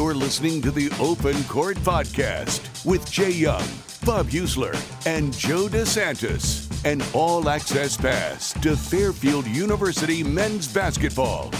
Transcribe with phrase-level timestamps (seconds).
[0.00, 3.62] You're listening to the Open Court Podcast with Jay Young,
[4.06, 4.74] Bob Heussler,
[5.06, 6.66] and Joe DeSantis.
[6.86, 11.50] An all access pass to Fairfield University men's basketball.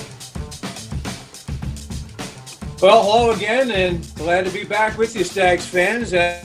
[2.81, 6.15] Well, hello again, and glad to be back with you, Stags fans.
[6.15, 6.43] Uh,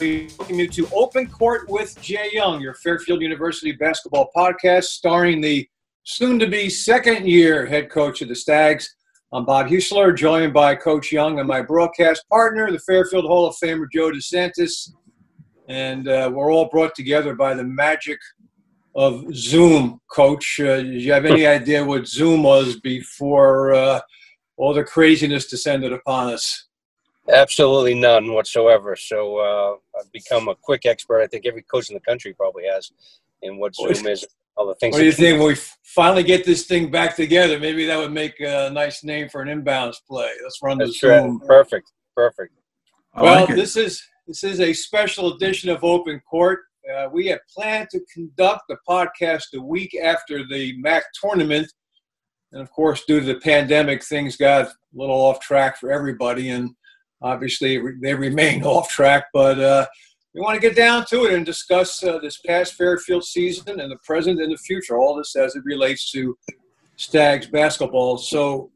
[0.00, 5.40] we welcome you to Open Court with Jay Young, your Fairfield University basketball podcast, starring
[5.40, 5.68] the
[6.02, 8.96] soon-to-be second-year head coach of the Stags.
[9.30, 13.54] I'm Bob Heussler, joined by Coach Young and my broadcast partner, the Fairfield Hall of
[13.62, 14.90] Famer Joe DeSantis.
[15.68, 18.18] And uh, we're all brought together by the magic
[18.94, 20.58] of Zoom, Coach.
[20.60, 24.00] Uh, do you have any idea what Zoom was before uh,
[24.56, 26.66] all the craziness descended upon us?
[27.30, 28.96] Absolutely none whatsoever.
[28.96, 31.20] So uh, I've become a quick expert.
[31.20, 32.90] I think every coach in the country probably has
[33.42, 34.26] in what Zoom is
[34.58, 34.92] all the things.
[34.92, 35.54] What do you think when we
[35.84, 37.58] finally get this thing back together?
[37.58, 40.30] Maybe that would make a nice name for an inbounds play.
[40.42, 41.38] Let's run That's the Zoom.
[41.38, 41.48] Right.
[41.48, 41.92] Perfect.
[42.14, 42.52] Perfect.
[43.16, 46.60] well, like this is this is a special edition of Open Court.
[46.92, 51.70] Uh, we had planned to conduct the podcast a week after the MAAC tournament,
[52.52, 56.50] and of course, due to the pandemic, things got a little off track for everybody,
[56.50, 56.70] and
[57.22, 59.26] obviously they remain off track.
[59.32, 59.86] But uh,
[60.38, 63.90] we want to get down to it and discuss uh, this past Fairfield season and
[63.90, 66.38] the present and the future, all this as it relates to
[66.94, 68.18] Stags basketball.
[68.18, 68.70] So,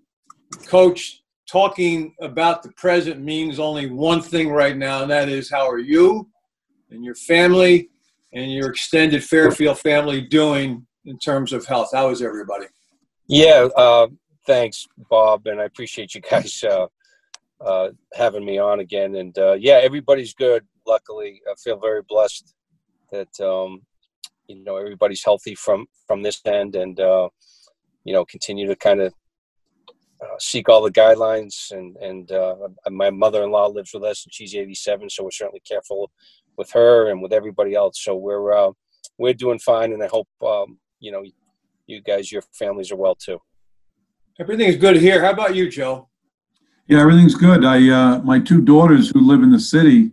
[0.66, 5.68] Coach, talking about the present means only one thing right now, and that is how
[5.70, 6.28] are you
[6.90, 7.90] and your family
[8.32, 11.90] and your extended Fairfield family doing in terms of health?
[11.92, 12.66] How is everybody?
[13.28, 14.08] Yeah, uh,
[14.48, 16.86] thanks, Bob, and I appreciate you guys uh,
[17.60, 19.14] uh, having me on again.
[19.14, 22.54] And uh, yeah, everybody's good luckily, I feel very blessed
[23.10, 23.82] that um,
[24.46, 27.28] you know everybody's healthy from from this end, and uh,
[28.04, 29.12] you know continue to kind of
[30.22, 31.70] uh, seek all the guidelines.
[31.72, 32.56] And and uh,
[32.90, 36.10] my mother-in-law lives with us, and she's 87, so we're certainly careful
[36.56, 38.02] with her and with everybody else.
[38.02, 38.72] So we're uh,
[39.18, 41.22] we're doing fine, and I hope um, you know
[41.86, 43.38] you guys, your families are well too.
[44.40, 45.22] Everything's good here.
[45.22, 46.08] How about you, Joe?
[46.86, 47.64] Yeah, everything's good.
[47.64, 50.10] I uh, my two daughters who live in the city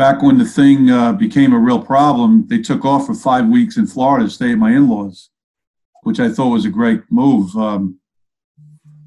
[0.00, 3.76] back when the thing uh, became a real problem, they took off for five weeks
[3.76, 5.28] in Florida to stay at my in-laws,
[6.04, 7.54] which I thought was a great move.
[7.54, 8.00] Um,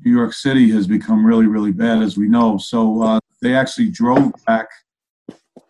[0.06, 2.60] New York City has become really, really bad, as we know.
[2.60, 4.68] So uh, they actually drove back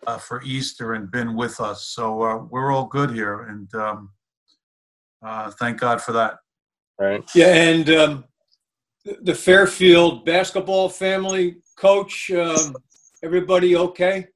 [0.06, 1.86] uh, for Easter and been with us.
[1.86, 4.10] So uh, we're all good here, and um,
[5.24, 6.36] uh, thank God for that.
[7.00, 7.24] Right.
[7.34, 8.24] Yeah, and um,
[9.22, 12.76] the Fairfield basketball family coach, um,
[13.22, 14.28] everybody okay?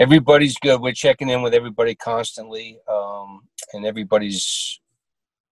[0.00, 0.80] Everybody's good.
[0.80, 3.42] We're checking in with everybody constantly, um,
[3.74, 4.80] and everybody's,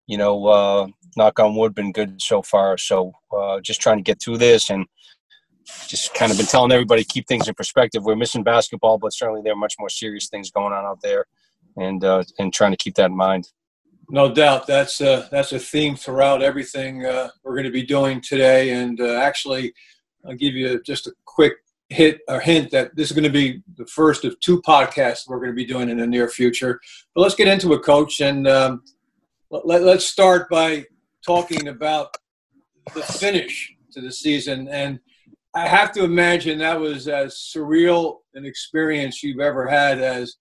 [0.07, 0.87] you know, uh,
[1.17, 2.79] knock on wood, been good so far.
[2.79, 4.87] So uh, just trying to get through this and
[5.87, 8.03] just kind of been telling everybody keep things in perspective.
[8.05, 11.27] We're missing basketball, but certainly there are much more serious things going on out there,
[11.77, 13.51] and uh, and trying to keep that in mind.
[14.11, 18.23] No doubt, that's uh, that's a theme throughout everything uh, we're going to be doing
[18.23, 18.71] today.
[18.71, 19.75] And uh, actually,
[20.27, 21.57] I'll give you just a quick
[21.91, 25.39] hit or hint that this is going to be the first of two podcasts we're
[25.39, 26.81] going to be doing in the near future.
[27.15, 28.83] But let's get into it, Coach, and um,
[29.51, 30.85] let, let's start by
[31.25, 32.15] talking about
[32.95, 34.69] the finish to the season.
[34.69, 35.01] And
[35.55, 40.37] I have to imagine that was as surreal an experience you've ever had as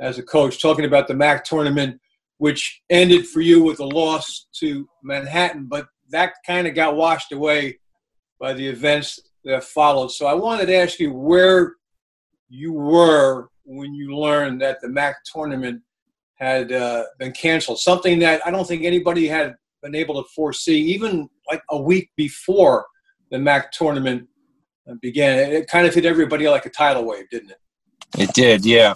[0.00, 0.60] as a coach.
[0.60, 2.00] Talking about the MAAC tournament,
[2.38, 7.32] which ended for you with a loss to Manhattan, but that kind of got washed
[7.32, 7.78] away
[8.40, 10.08] by the events that followed.
[10.08, 11.74] So I wanted to ask you where
[12.48, 15.82] you were when you learned that the MAAC tournament
[16.34, 17.78] had uh, been canceled.
[17.78, 22.10] Something that I don't think anybody had been able to foresee, even like a week
[22.16, 22.86] before
[23.30, 24.28] the MAAC tournament
[25.00, 25.38] began.
[25.38, 27.58] It kind of hit everybody like a tidal wave, didn't it?
[28.18, 28.94] It did, yeah.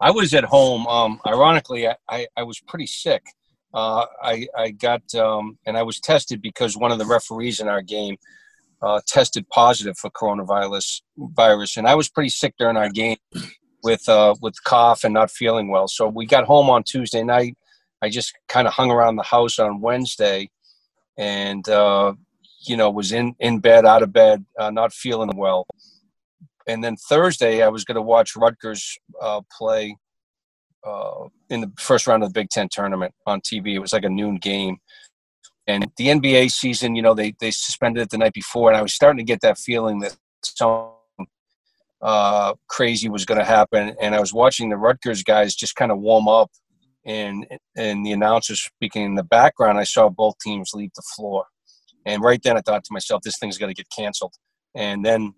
[0.00, 0.86] I was at home.
[0.86, 3.22] Um, ironically, I, I, I, was pretty sick.
[3.72, 7.68] Uh, I, I got, um, and I was tested because one of the referees in
[7.68, 8.16] our game
[8.82, 13.18] uh, tested positive for coronavirus virus, and I was pretty sick during our game
[13.82, 15.88] with uh, with cough and not feeling well.
[15.88, 17.56] So we got home on Tuesday night.
[18.02, 20.50] I just kind of hung around the house on Wednesday,
[21.16, 22.14] and uh,
[22.66, 25.66] you know was in in bed, out of bed, uh, not feeling well.
[26.66, 29.96] And then Thursday, I was going to watch Rutgers uh, play
[30.84, 33.74] uh, in the first round of the Big Ten tournament on TV.
[33.74, 34.78] It was like a noon game,
[35.66, 38.82] and the NBA season, you know, they they suspended it the night before, and I
[38.82, 40.92] was starting to get that feeling that something
[42.00, 43.94] uh, crazy was going to happen.
[44.00, 46.50] And I was watching the Rutgers guys just kind of warm up,
[47.04, 49.78] and and the announcers speaking in the background.
[49.78, 51.46] I saw both teams leave the floor,
[52.06, 54.34] and right then I thought to myself, this thing's going to get canceled.
[54.74, 55.34] And then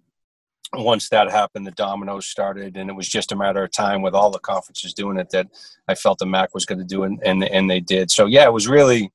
[0.72, 4.14] once that happened, the dominoes started, and it was just a matter of time with
[4.14, 5.48] all the conferences doing it that
[5.88, 8.10] I felt the MAAC was going to do, and, and and they did.
[8.10, 9.12] So yeah, it was really,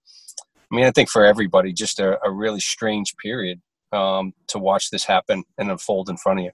[0.72, 3.60] I mean, I think for everybody, just a, a really strange period
[3.92, 6.52] um, to watch this happen and unfold in front of you.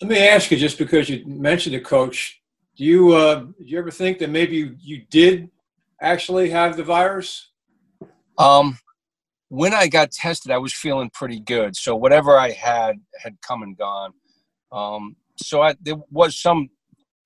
[0.00, 2.40] Let me ask you, just because you mentioned it, Coach,
[2.76, 5.50] do you uh, do you ever think that maybe you, you did
[6.00, 7.50] actually have the virus?
[8.36, 8.78] Um,
[9.48, 11.74] when I got tested, I was feeling pretty good.
[11.74, 14.12] So whatever I had had come and gone.
[14.70, 16.68] Um, so I, there was some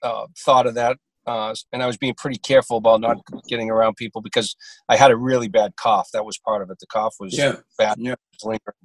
[0.02, 0.96] uh, thought of that,
[1.26, 4.56] uh, and I was being pretty careful about not getting around people because
[4.88, 6.08] I had a really bad cough.
[6.12, 6.78] That was part of it.
[6.80, 7.56] The cough was yeah.
[7.78, 8.14] bad, yeah.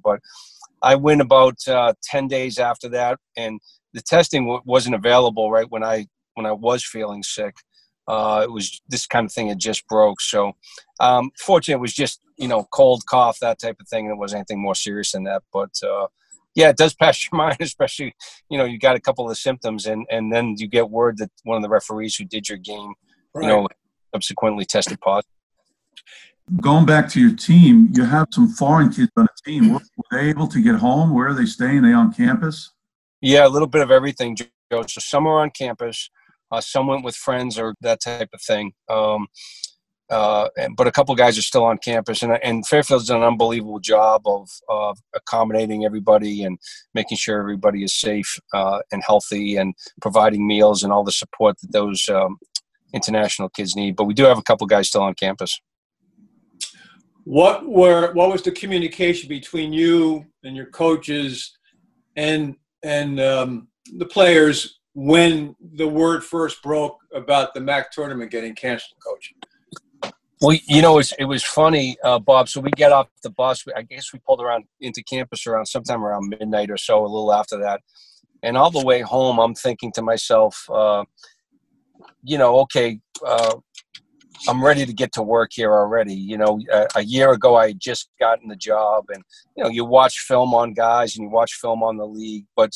[0.02, 0.20] but
[0.82, 3.60] I went about uh, ten days after that, and
[3.92, 7.56] the testing w- wasn't available right when I when I was feeling sick.
[8.06, 10.20] Uh, it was this kind of thing had just broke.
[10.20, 10.52] So,
[10.98, 14.18] um, fortunately, it was just you know cold cough that type of thing, and it
[14.18, 15.42] wasn't anything more serious than that.
[15.52, 16.06] But uh,
[16.54, 18.14] yeah, it does pass your mind, especially
[18.48, 21.30] you know you got a couple of symptoms, and and then you get word that
[21.44, 22.94] one of the referees who did your game,
[23.34, 23.42] right.
[23.42, 23.68] you know,
[24.14, 25.30] subsequently tested positive.
[26.62, 29.74] Going back to your team, you have some foreign kids on the team.
[29.74, 29.80] Were
[30.10, 31.14] they able to get home?
[31.14, 31.78] Where are they staying?
[31.78, 32.72] Are they on campus?
[33.20, 34.46] Yeah, a little bit of everything, Joe.
[34.70, 36.08] So some are on campus.
[36.50, 38.72] Uh, some went with friends or that type of thing.
[38.88, 39.26] Um,
[40.10, 43.26] uh, and, but a couple guys are still on campus, and, and Fairfield's done an
[43.26, 46.58] unbelievable job of, of accommodating everybody and
[46.94, 51.56] making sure everybody is safe uh, and healthy, and providing meals and all the support
[51.60, 52.38] that those um,
[52.94, 53.96] international kids need.
[53.96, 55.60] But we do have a couple guys still on campus.
[57.24, 61.52] What were what was the communication between you and your coaches
[62.16, 63.68] and and um,
[63.98, 69.34] the players when the word first broke about the MAAC tournament getting canceled, Coach?
[70.40, 72.48] Well, you know, it was funny, uh, Bob.
[72.48, 73.64] So we get off the bus.
[73.76, 77.32] I guess we pulled around into campus around sometime around midnight or so, a little
[77.32, 77.80] after that.
[78.44, 81.04] And all the way home, I'm thinking to myself, uh,
[82.22, 83.56] you know, okay, uh,
[84.46, 86.14] I'm ready to get to work here already.
[86.14, 89.24] You know, a, a, year ago I had just gotten the job, and
[89.56, 92.70] you know, you watch film on guys and you watch film on the league, but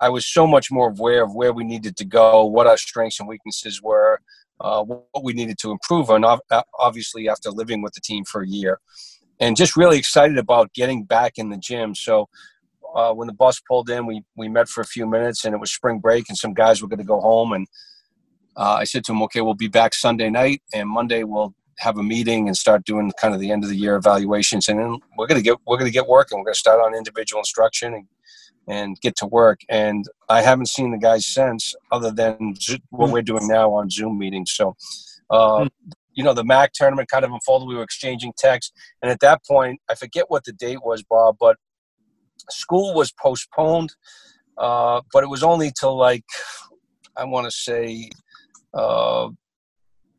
[0.00, 3.20] I was so much more aware of where we needed to go, what our strengths
[3.20, 4.22] and weaknesses were,
[4.60, 6.24] uh, what we needed to improve on.
[6.78, 8.80] Obviously, after living with the team for a year,
[9.40, 11.94] and just really excited about getting back in the gym.
[11.94, 12.28] So.
[12.94, 15.58] Uh, when the bus pulled in, we, we met for a few minutes, and it
[15.58, 17.66] was spring break, and some guys were going to go home, and
[18.56, 21.98] uh, I said to him, okay, we'll be back Sunday night, and Monday we'll have
[21.98, 24.98] a meeting and start doing kind of the end of the year evaluations, and then
[25.18, 26.38] we're gonna get we're gonna get working.
[26.38, 28.06] We're gonna start on individual instruction and,
[28.68, 29.60] and get to work.
[29.68, 32.54] And I haven't seen the guys since, other than
[32.90, 34.52] what we're doing now on Zoom meetings.
[34.52, 34.76] So,
[35.30, 35.68] uh,
[36.12, 37.68] you know, the MAAC tournament kind of unfolded.
[37.68, 38.72] We were exchanging texts,
[39.02, 41.56] and at that point, I forget what the date was, Bob, but
[42.50, 43.94] school was postponed.
[44.58, 46.24] Uh, but it was only till like
[47.16, 48.08] I want to say
[48.74, 49.28] uh,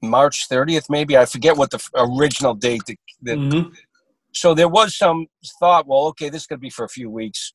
[0.02, 1.18] March 30th, maybe.
[1.18, 2.82] I forget what the original date.
[2.88, 3.74] That, that mm-hmm.
[4.34, 5.28] So there was some
[5.60, 7.54] thought, well, okay, this could be for a few weeks.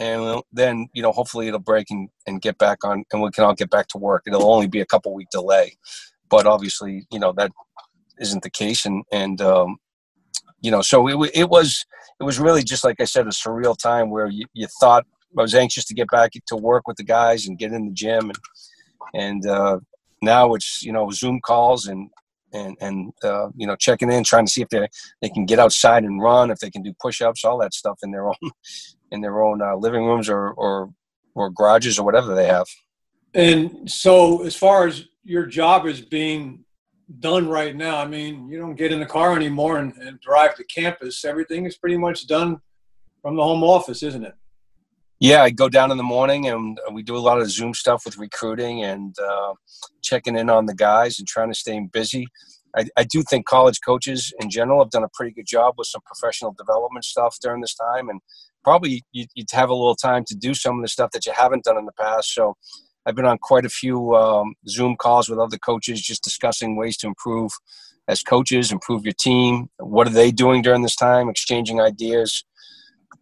[0.00, 3.44] And then, you know, hopefully it'll break and, and get back on, and we can
[3.44, 4.22] all get back to work.
[4.26, 5.76] It'll only be a couple week delay.
[6.28, 7.52] But obviously, you know, that
[8.18, 8.86] isn't the case.
[8.86, 9.76] And, and um,
[10.60, 11.84] you know, so it, it was,
[12.18, 15.04] it was really just, like I said, a surreal time where you, you thought
[15.38, 17.92] I was anxious to get back to work with the guys and get in the
[17.92, 18.38] gym and,
[19.14, 19.78] and uh,
[20.22, 22.10] now it's you know Zoom calls and
[22.52, 24.88] and and uh, you know checking in, trying to see if they
[25.22, 28.10] they can get outside and run, if they can do push-ups, all that stuff in
[28.10, 28.50] their own
[29.10, 30.92] in their own uh, living rooms or or
[31.34, 32.66] or garages or whatever they have.
[33.34, 36.64] And so, as far as your job is being
[37.20, 40.56] done right now, I mean, you don't get in the car anymore and, and drive
[40.56, 41.24] to campus.
[41.24, 42.60] Everything is pretty much done
[43.22, 44.34] from the home office, isn't it?
[45.20, 48.06] yeah, I go down in the morning and we do a lot of Zoom stuff
[48.06, 49.52] with recruiting and uh,
[50.00, 52.26] checking in on the guys and trying to stay busy.
[52.74, 55.88] I, I, do think college coaches in general have done a pretty good job with
[55.88, 58.20] some professional development stuff during this time, and
[58.64, 61.32] probably you, would have a little time to do some of the stuff that you
[61.36, 62.34] haven't done in the past.
[62.34, 62.56] So
[63.06, 66.96] I've been on quite a few um, Zoom calls with other coaches, just discussing ways
[66.98, 67.52] to improve
[68.08, 69.68] as coaches, improve your team.
[69.78, 71.28] What are they doing during this time?
[71.28, 72.44] Exchanging ideas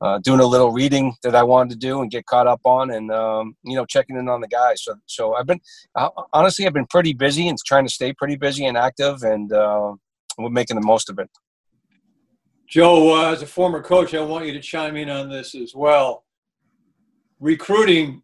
[0.01, 2.91] uh, doing a little reading that I wanted to do and get caught up on,
[2.91, 4.83] and um, you know checking in on the guys.
[4.83, 5.61] So so I've been
[5.95, 9.53] uh, honestly I've been pretty busy and trying to stay pretty busy and active, and
[9.53, 9.95] uh,
[10.39, 11.29] we're making the most of it.
[12.69, 15.75] Joe, uh, as a former coach, I want you to chime in on this as
[15.75, 16.25] well.
[17.41, 18.23] Recruiting,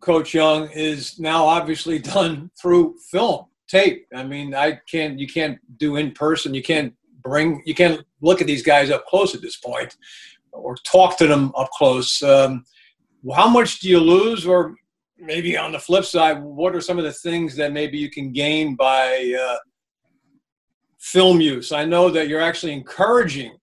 [0.00, 4.06] Coach Young, is now obviously done through film tape.
[4.14, 6.52] I mean, I can't you can't do in person.
[6.52, 6.92] You can't
[7.22, 9.96] bring you can't look at these guys up close at this point
[10.52, 12.22] or talk to them up close.
[12.22, 12.64] Um,
[13.34, 14.74] how much do you lose, or
[15.18, 18.32] maybe on the flip side, what are some of the things that maybe you can
[18.32, 19.56] gain by uh,
[20.98, 21.72] film use?
[21.72, 23.56] I know that you're actually encouraging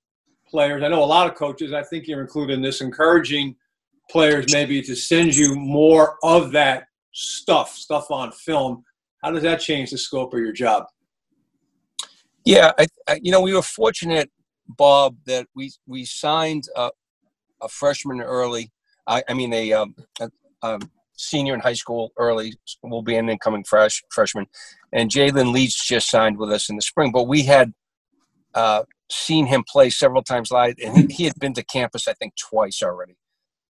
[0.55, 0.83] players.
[0.83, 1.73] I know a lot of coaches.
[1.73, 3.57] I think you're included in this, encouraging
[4.09, 8.85] players maybe to send you more of that stuff, stuff on film.
[9.21, 10.85] How does that change the scope of your job?
[12.45, 14.31] Yeah, I, I, you know, we were fortunate,
[14.65, 16.89] Bob, that we we signed a,
[17.61, 18.71] a freshman early.
[19.05, 20.29] I, I mean, a, um, a,
[20.61, 20.79] a,
[21.17, 22.53] senior in high school early.
[22.81, 24.45] Will be an incoming fresh freshman,
[24.93, 27.11] and Jalen Leach just signed with us in the spring.
[27.11, 27.73] But we had
[28.53, 32.33] uh, seen him play several times live, and he, had been to campus, I think,
[32.35, 33.15] twice already.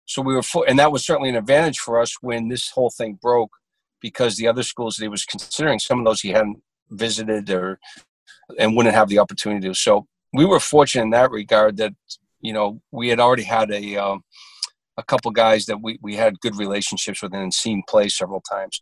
[0.05, 3.17] So we were, and that was certainly an advantage for us when this whole thing
[3.21, 3.51] broke,
[4.01, 7.79] because the other schools that he was considering, some of those he hadn't visited or
[8.59, 9.73] and wouldn't have the opportunity to.
[9.73, 11.93] So we were fortunate in that regard that
[12.41, 14.23] you know we had already had a um,
[14.97, 18.81] a couple guys that we we had good relationships with and seen play several times.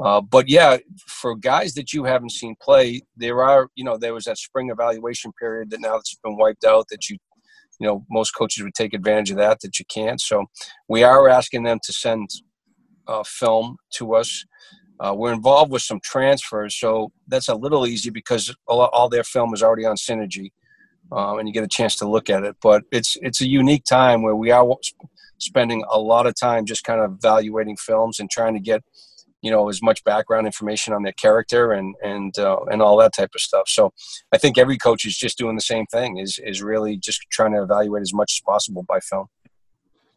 [0.00, 4.14] Uh, but yeah, for guys that you haven't seen play, there are you know there
[4.14, 7.16] was that spring evaluation period that now that's been wiped out that you
[7.78, 10.20] you know most coaches would take advantage of that that you can't.
[10.20, 10.46] So
[10.88, 12.28] we are asking them to send
[13.06, 14.44] uh, film to us.
[15.00, 19.52] Uh, we're involved with some transfers, so that's a little easy because all, their film
[19.52, 20.52] is already on Synergy,
[21.10, 22.56] um, and you get a chance to look at it.
[22.62, 24.64] But it's it's a unique time where we are
[25.38, 28.82] spending a lot of time just kind of evaluating films and trying to get
[29.42, 33.14] you know as much background information on their character and and uh, and all that
[33.14, 33.68] type of stuff.
[33.68, 33.92] So
[34.32, 37.52] I think every coach is just doing the same thing is is really just trying
[37.52, 39.26] to evaluate as much as possible by film.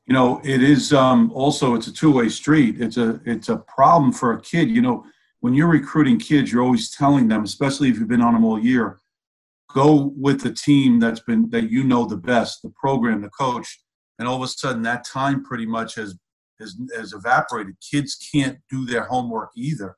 [0.07, 2.79] You know it is um, also it's a two-way street.
[2.79, 4.69] It's a it's a problem for a kid.
[4.69, 5.05] You know
[5.41, 8.57] when you're recruiting kids you're always telling them especially if you've been on them all
[8.57, 8.99] year
[9.75, 13.81] go with the team that's been that you know the best the program the coach.
[14.17, 16.15] And all of a sudden that time pretty much has
[16.59, 19.95] has, has evaporated kids can't do their homework either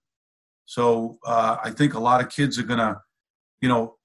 [0.66, 3.00] so uh, i think a lot of kids are gonna
[3.62, 3.98] you know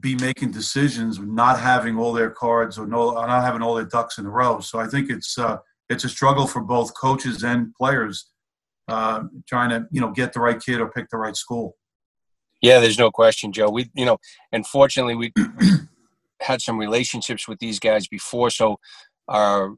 [0.00, 4.18] be making decisions, not having all their cards or no, not having all their ducks
[4.18, 4.60] in a row.
[4.60, 8.30] So I think it's uh, it's a struggle for both coaches and players
[8.88, 11.76] uh, trying to you know get the right kid or pick the right school.
[12.60, 13.70] Yeah, there's no question, Joe.
[13.70, 14.18] We you know,
[14.52, 15.32] unfortunately, we
[16.40, 18.78] had some relationships with these guys before, so
[19.28, 19.76] our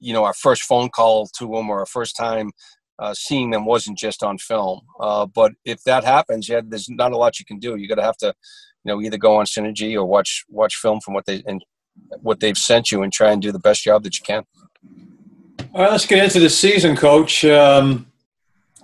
[0.00, 2.50] you know our first phone call to them or our first time
[2.98, 4.80] uh, seeing them wasn't just on film.
[5.00, 7.76] Uh, but if that happens, yeah, there's not a lot you can do.
[7.76, 8.34] You're gonna have to
[8.84, 11.64] you know either go on synergy or watch watch film from what they and
[12.20, 14.44] what they've sent you and try and do the best job that you can.
[15.74, 17.44] All right, let's get into the season, Coach.
[17.44, 18.06] Um,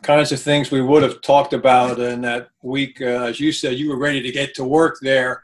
[0.03, 3.01] kinds of things we would have talked about in that week.
[3.01, 5.43] Uh, as you said, you were ready to get to work there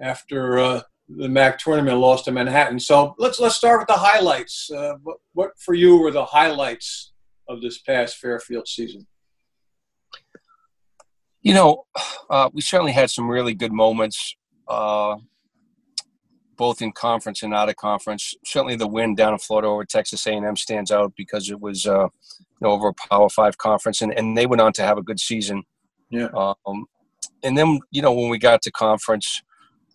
[0.00, 0.82] after uh,
[1.16, 2.78] the MAAC tournament lost to Manhattan.
[2.78, 4.70] So let's let's start with the highlights.
[4.70, 7.12] Uh, what, what for you were the highlights
[7.48, 9.06] of this past Fairfield season?
[11.42, 11.84] You know,
[12.28, 14.36] uh, we certainly had some really good moments,
[14.68, 15.16] uh,
[16.56, 18.34] both in conference and out of conference.
[18.44, 22.04] Certainly, the win down in Florida over Texas A&M stands out because it was uh,
[22.04, 25.02] you know, over a Power Five conference, and, and they went on to have a
[25.02, 25.62] good season.
[26.10, 26.28] Yeah.
[26.34, 26.86] Um,
[27.42, 29.42] and then you know when we got to conference,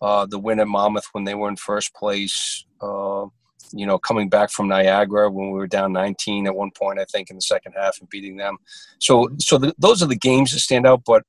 [0.02, 2.64] uh, the win at Monmouth when they were in first place.
[2.80, 3.26] Uh,
[3.72, 7.04] you know, coming back from Niagara when we were down 19 at one point, I
[7.04, 8.58] think, in the second half and beating them.
[9.00, 11.02] So, so the, those are the games that stand out.
[11.04, 11.24] But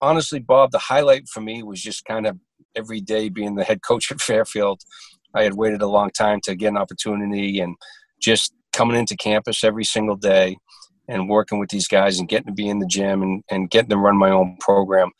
[0.00, 2.38] honestly, Bob, the highlight for me was just kind of
[2.76, 4.82] every day being the head coach at Fairfield.
[5.34, 7.76] I had waited a long time to get an opportunity and
[8.20, 10.56] just coming into campus every single day
[11.08, 13.90] and working with these guys and getting to be in the gym and, and getting
[13.90, 15.10] to run my own program.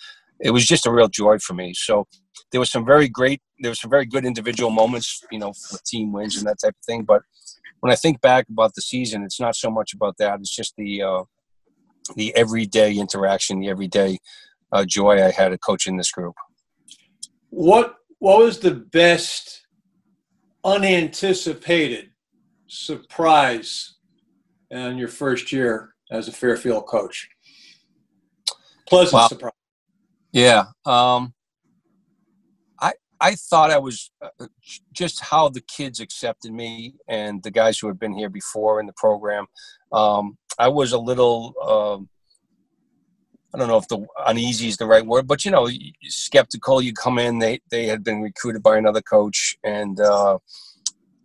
[0.41, 1.75] It was just a real joy for me.
[1.75, 2.07] So
[2.51, 5.79] there was some very great, there was some very good individual moments, you know, for
[5.85, 7.03] team wins and that type of thing.
[7.05, 7.23] But
[7.81, 10.41] when I think back about the season, it's not so much about that.
[10.41, 11.23] It's just the, uh,
[12.17, 14.19] the everyday interaction, the everyday
[14.73, 16.35] uh, joy I had of coaching this group.
[17.51, 19.67] What what was the best
[20.65, 22.11] unanticipated
[22.67, 23.97] surprise
[24.71, 27.29] in your first year as a Fairfield coach?
[28.89, 29.53] Pleasant surprise.
[30.33, 30.65] Yeah.
[30.87, 31.34] Um,
[33.21, 34.47] I thought I was uh,
[34.93, 38.87] just how the kids accepted me and the guys who had been here before in
[38.87, 39.47] the program.
[39.93, 41.55] Um, I was a little.
[41.65, 42.09] Um,
[43.55, 45.69] I don't know if the uneasy is the right word, but you know,
[46.03, 46.83] skeptical.
[46.83, 50.39] You come in, they they had been recruited by another coach and uh,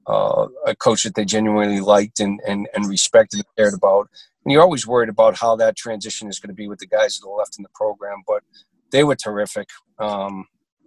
[0.06, 4.10] uh, a coach that they genuinely liked and, and and respected and cared about.
[4.46, 7.18] And you're always worried about how that transition is going to be with the guys
[7.18, 8.44] that are left in the program, but
[8.92, 9.68] they were terrific.
[9.98, 10.46] Um,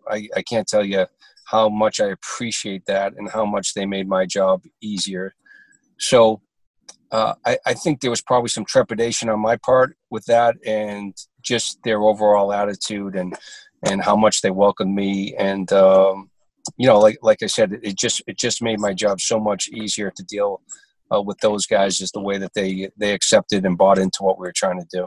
[0.08, 1.06] I, I can't tell you
[1.46, 5.34] how much I appreciate that and how much they made my job easier.
[5.98, 6.40] So
[7.12, 11.14] uh, I, I, think there was probably some trepidation on my part with that, and
[11.42, 13.36] just their overall attitude and
[13.84, 16.30] and how much they welcomed me, and um,
[16.78, 19.68] you know, like like I said, it just it just made my job so much
[19.68, 20.62] easier to deal
[21.14, 24.38] uh, with those guys, is the way that they they accepted and bought into what
[24.38, 25.06] we were trying to do.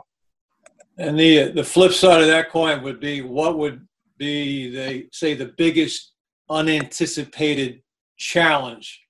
[0.97, 3.85] And the the flip side of that coin would be what would
[4.17, 6.13] be they say the biggest
[6.49, 7.81] unanticipated
[8.17, 9.01] challenge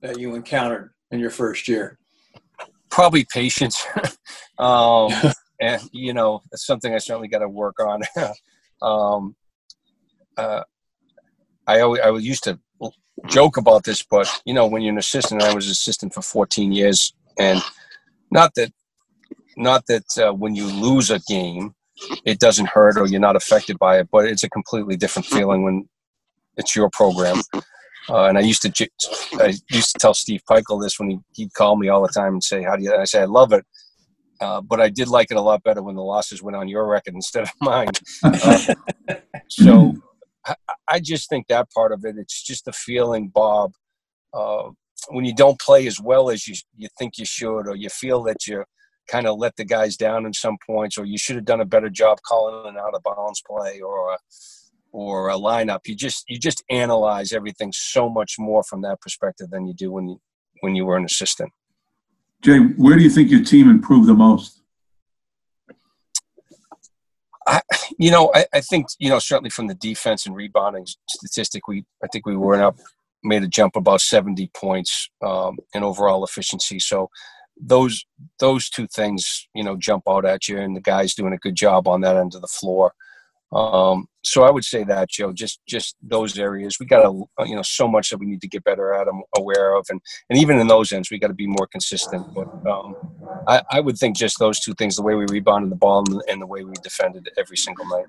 [0.00, 1.98] that you encountered in your first year?
[2.90, 3.84] Probably patience.
[4.58, 5.10] um,
[5.60, 8.02] and you know, it's something I certainly got to work on.
[8.82, 9.36] um,
[10.36, 10.62] uh,
[11.66, 12.58] I always I used to
[13.26, 16.72] joke about this, but you know, when you're an assistant, I was assistant for 14
[16.72, 17.62] years, and
[18.30, 18.72] not that
[19.56, 21.74] not that uh, when you lose a game,
[22.24, 25.62] it doesn't hurt or you're not affected by it, but it's a completely different feeling
[25.62, 25.88] when
[26.56, 27.40] it's your program.
[28.08, 28.88] Uh, and I used to
[29.40, 32.34] I used to tell Steve Pikiell this when he, he'd call me all the time
[32.34, 33.64] and say, "How do you?" And I say, "I love it."
[34.40, 36.86] Uh, but I did like it a lot better when the losses went on your
[36.86, 37.88] record instead of mine.
[38.22, 38.74] Uh,
[39.48, 39.94] so
[40.44, 40.54] I,
[40.88, 43.72] I, just think that part of it, it's just the feeling, Bob,
[44.34, 44.70] uh,
[45.08, 48.22] when you don't play as well as you, you think you should, or you feel
[48.24, 48.64] that you
[49.08, 51.66] kind of let the guys down in some points, or you should have done a
[51.66, 54.18] better job calling an out of bounds play or a,
[54.92, 55.80] or a lineup.
[55.86, 59.92] You just you just analyze everything so much more from that perspective than you do
[59.92, 60.20] when you
[60.60, 61.52] when you were an assistant.
[62.42, 64.60] Jay, where do you think your team improved the most?
[67.46, 67.60] I,
[67.98, 71.84] you know, I, I, think you know certainly from the defense and rebounding statistic, we
[72.02, 72.78] I think we were up
[73.22, 76.78] made a jump about seventy points um, in overall efficiency.
[76.78, 77.10] So
[77.60, 78.04] those
[78.38, 81.54] those two things you know jump out at you, and the guys doing a good
[81.54, 82.92] job on that end of the floor.
[83.52, 87.54] Um, so I would say that Joe, just just those areas we got to you
[87.54, 90.38] know so much that we need to get better at, them, aware of, and and
[90.38, 92.26] even in those ends we got to be more consistent.
[92.34, 92.96] But um,
[93.46, 96.22] I, I would think just those two things: the way we rebounded the ball and,
[96.28, 98.06] and the way we defended every single night.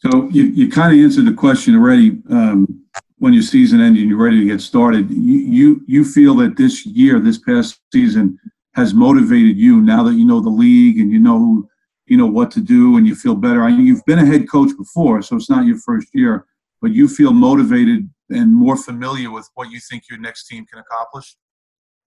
[0.00, 2.22] So you, you kind of answered the question already.
[2.30, 2.84] Um,
[3.18, 6.56] when your season ended and you're ready to get started, you, you you feel that
[6.56, 8.38] this year, this past season,
[8.78, 11.68] has motivated you now that you know the league and you know
[12.06, 13.64] you know what to do and you feel better.
[13.64, 16.46] I you've been a head coach before, so it's not your first year,
[16.80, 20.78] but you feel motivated and more familiar with what you think your next team can
[20.78, 21.36] accomplish.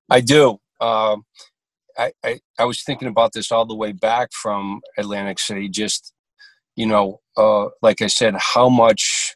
[0.10, 0.60] I do.
[0.80, 1.26] Um,
[1.98, 5.68] I, I, I was thinking about this all the way back from Atlantic City.
[5.68, 6.14] Just
[6.78, 9.36] you know, uh, like I said, how much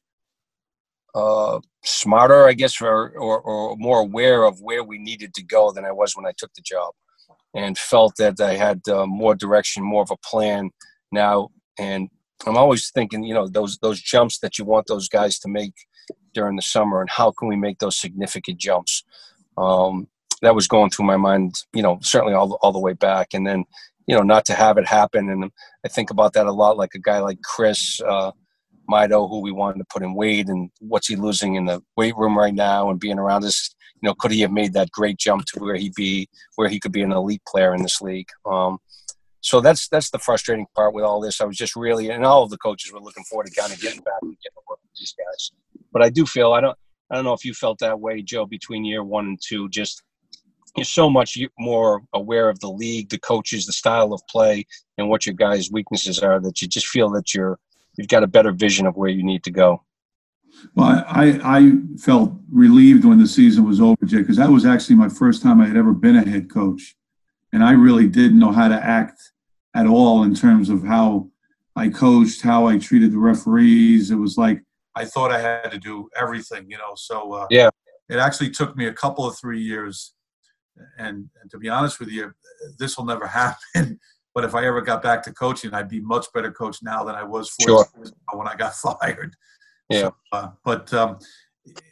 [1.13, 5.73] uh, smarter, I guess, or, or, or more aware of where we needed to go
[5.73, 6.93] than I was when I took the job
[7.55, 10.71] and felt that I had uh, more direction, more of a plan
[11.11, 11.49] now.
[11.79, 12.09] And
[12.45, 15.73] I'm always thinking, you know, those those jumps that you want those guys to make
[16.33, 19.03] during the summer, and how can we make those significant jumps?
[19.57, 20.07] Um,
[20.41, 23.47] that was going through my mind, you know, certainly all all the way back, and
[23.47, 23.63] then
[24.07, 25.29] you know, not to have it happen.
[25.29, 25.51] And
[25.83, 27.99] I think about that a lot, like a guy like Chris.
[28.01, 28.31] Uh,
[28.89, 32.15] Maidoh, who we wanted to put in weight, and what's he losing in the weight
[32.15, 35.17] room right now, and being around this you know, could he have made that great
[35.17, 38.27] jump to where he'd be, where he could be an elite player in this league?
[38.45, 38.77] Um,
[39.41, 41.39] so that's that's the frustrating part with all this.
[41.39, 43.79] I was just really, and all of the coaches were looking forward to kind of
[43.79, 45.51] getting back and getting to work with these guys.
[45.91, 46.77] But I do feel I don't
[47.09, 49.69] I don't know if you felt that way, Joe, between year one and two.
[49.69, 50.03] Just
[50.75, 54.65] you're so much more aware of the league, the coaches, the style of play,
[54.97, 57.59] and what your guys' weaknesses are that you just feel that you're
[57.97, 59.83] you've got a better vision of where you need to go.
[60.73, 64.95] Well, I, I felt relieved when the season was over, Jay, because that was actually
[64.95, 66.95] my first time I had ever been a head coach.
[67.51, 69.21] And I really didn't know how to act
[69.75, 71.29] at all in terms of how
[71.75, 74.11] I coached, how I treated the referees.
[74.11, 74.61] It was like
[74.95, 76.93] I thought I had to do everything, you know.
[76.95, 77.69] So uh, yeah,
[78.09, 80.13] it actually took me a couple of three years.
[80.97, 82.33] And, and to be honest with you,
[82.77, 83.27] this will never
[83.75, 83.99] happen.
[84.35, 87.15] But if I ever got back to coaching, I'd be much better coach now than
[87.15, 87.85] I was sure.
[88.33, 89.33] when I got fired.
[89.89, 90.01] Yeah.
[90.01, 91.19] So, uh, but um,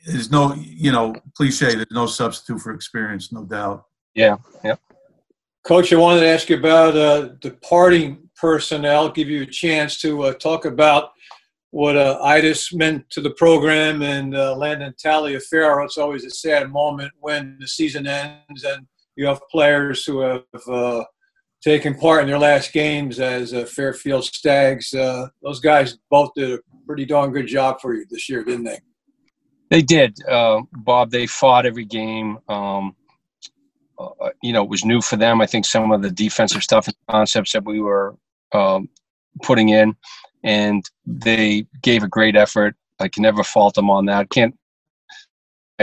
[0.06, 1.74] there's no, you know, cliche.
[1.74, 3.86] There's no substitute for experience, no doubt.
[4.14, 4.38] Yeah.
[4.64, 4.76] Yeah.
[5.64, 9.10] Coach, I wanted to ask you about uh, departing personnel.
[9.10, 11.12] Give you a chance to uh, talk about
[11.72, 15.86] what uh, Aidas meant to the program and uh, Landon Taliaferro.
[15.86, 20.44] It's always a sad moment when the season ends and you have players who have
[21.64, 24.94] taken part in their last games as uh, Fairfield Stags.
[24.94, 28.66] Uh, those guys both did a pretty darn good job for you this year, didn't
[28.66, 28.80] they?
[29.70, 31.12] They did, uh, Bob.
[31.12, 32.38] They fought every game.
[32.48, 32.96] Um,
[33.98, 35.42] uh, you know, it was new for them.
[35.42, 38.16] I think some of the defensive stuff and concepts that we were
[38.52, 38.90] um,
[39.42, 39.96] putting in,
[40.44, 42.76] and they gave a great effort.
[43.00, 44.30] I can never fault them on that.
[44.30, 44.56] Can't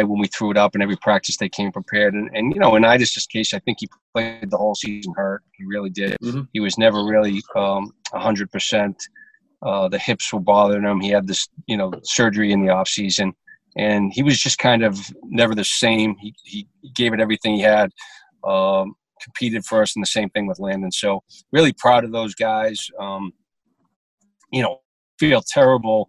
[0.03, 2.15] when we threw it up and every practice they came prepared.
[2.15, 5.43] And, and you know, in Aidas' case, I think he played the whole season hurt.
[5.57, 6.17] He really did.
[6.23, 6.43] Mm-hmm.
[6.53, 8.95] He was never really um, 100%.
[9.63, 11.01] Uh, the hips were bothering him.
[11.01, 13.35] He had this, you know, surgery in the off season,
[13.77, 16.17] and he was just kind of never the same.
[16.19, 17.91] He, he gave it everything he had.
[18.43, 20.91] Um, competed for us, and the same thing with Landon.
[20.91, 22.89] So really proud of those guys.
[22.99, 23.33] Um,
[24.51, 24.79] you know,
[25.19, 26.09] feel terrible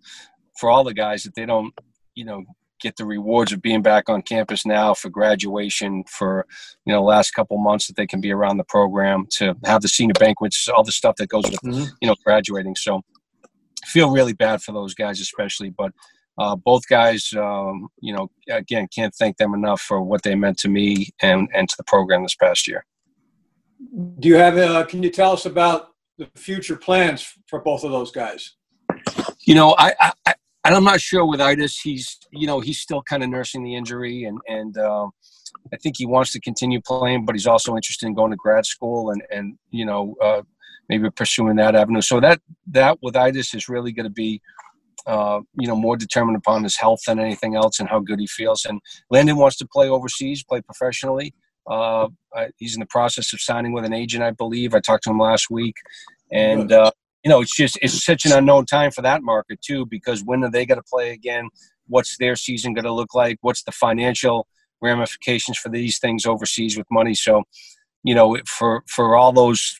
[0.60, 1.73] for all the guys that they don't,
[2.15, 2.43] you know,
[2.82, 6.46] get the rewards of being back on campus now for graduation for
[6.86, 9.88] you know last couple months that they can be around the program to have the
[9.88, 11.86] senior banquets all the stuff that goes with mm-hmm.
[12.02, 12.76] you know graduating.
[12.76, 13.02] So
[13.86, 15.91] feel really bad for those guys especially but
[16.38, 20.58] uh, both guys um, you know again can't thank them enough for what they meant
[20.60, 22.86] to me and and to the program this past year.
[24.20, 27.91] Do you have uh, can you tell us about the future plans for both of
[27.91, 28.56] those guys?
[29.41, 31.80] You know i, I and I'm not sure with Aidas.
[31.82, 35.08] He's you know he's still kind of nursing the injury, and and uh,
[35.74, 38.65] I think he wants to continue playing, but he's also interested in going to grad
[38.65, 40.41] school and and you know uh,
[40.89, 42.02] maybe pursuing that avenue.
[42.02, 44.41] So that that with Aidas is really going to be.
[45.08, 48.28] Uh, you know, more determined upon his health than anything else, and how good he
[48.28, 48.65] feels.
[48.65, 51.34] And Landon wants to play overseas, play professionally.
[51.65, 52.10] Uh,
[52.58, 54.76] he's in the process of signing with an agent, I believe.
[54.76, 55.74] I talked to him last week,
[56.32, 56.91] and uh,
[57.24, 60.44] you know, it's just it's such an unknown time for that market too, because when
[60.44, 61.50] are they going to play again?
[61.88, 63.38] What's their season going to look like?
[63.42, 64.48] What's the financial
[64.82, 67.14] ramifications for these things overseas with money?
[67.14, 67.44] So,
[68.04, 69.80] you know, for for all those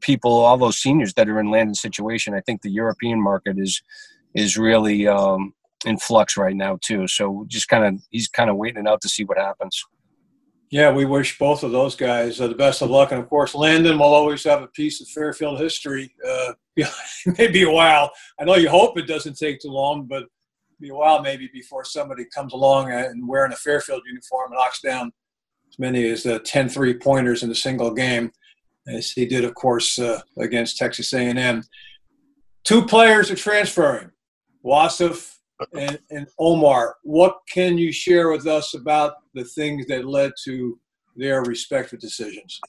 [0.00, 3.82] people, all those seniors that are in Landon's situation, I think the European market is
[4.34, 7.08] is really um, in flux right now too.
[7.08, 9.84] So, just kind of he's kind of waiting out to see what happens.
[10.70, 13.12] Yeah, we wish both of those guys uh, the best of luck.
[13.12, 16.12] And of course, Landon will always have a piece of Fairfield history.
[16.26, 16.54] Uh,
[17.38, 18.10] maybe a while.
[18.38, 20.24] I know you hope it doesn't take too long, but
[20.80, 25.10] be a while maybe before somebody comes along and wearing a Fairfield uniform knocks down
[25.70, 28.30] as many as uh, 10 three pointers in a single game,
[28.88, 31.62] as he did, of course, uh, against Texas A&M.
[32.64, 34.10] Two players are transferring,
[34.64, 35.35] Wasif
[35.72, 36.96] and, and Omar.
[37.02, 40.78] What can you share with us about the things that led to
[41.16, 42.60] their respective decisions?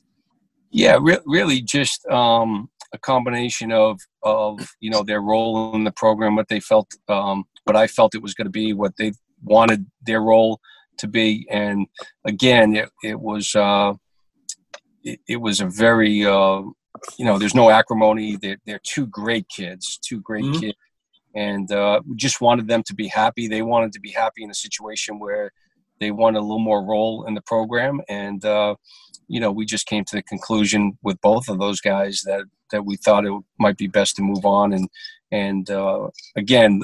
[0.72, 5.92] Yeah, re- really just um, a combination of of you know their role in the
[5.92, 9.14] program, what they felt, um, what I felt it was going to be, what they
[9.44, 10.60] wanted their role
[10.98, 11.88] to be, and
[12.26, 13.94] again, it, it was uh,
[15.04, 16.62] it, it was a very uh,
[17.18, 18.36] you know there's no acrimony.
[18.36, 20.60] They're, they're two great kids, two great mm-hmm.
[20.60, 20.78] kids,
[21.38, 23.48] and uh, we just wanted them to be happy.
[23.48, 25.52] They wanted to be happy in a situation where
[26.00, 28.76] they wanted a little more role in the program, and uh,
[29.28, 32.84] you know we just came to the conclusion with both of those guys that that
[32.84, 34.74] we thought it might be best to move on.
[34.74, 34.90] And
[35.32, 36.82] and uh, again,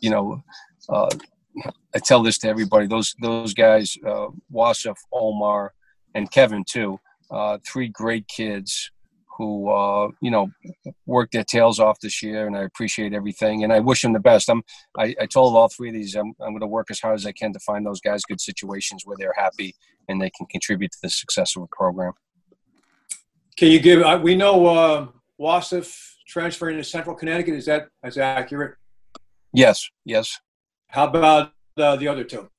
[0.00, 0.42] you know.
[0.88, 1.10] Uh,
[1.94, 2.86] I tell this to everybody.
[2.86, 5.74] Those those guys, uh, Wasif, Omar,
[6.14, 7.00] and Kevin too.
[7.28, 8.90] Uh, three great kids
[9.40, 10.50] who uh, you know
[11.06, 14.20] worked their tails off this year, and I appreciate everything, and I wish them the
[14.20, 14.50] best.
[14.50, 14.62] I'm
[14.98, 17.24] I, I told all three of these I'm I'm going to work as hard as
[17.24, 19.74] I can to find those guys good situations where they're happy
[20.08, 22.12] and they can contribute to the success of a program.
[23.56, 24.02] Can you give?
[24.02, 25.06] Uh, we know uh,
[25.40, 25.96] Wasif
[26.28, 27.54] transferring to Central Connecticut.
[27.54, 28.76] Is that is that accurate?
[29.54, 29.88] Yes.
[30.04, 30.38] Yes.
[30.88, 32.50] How about uh, the other two?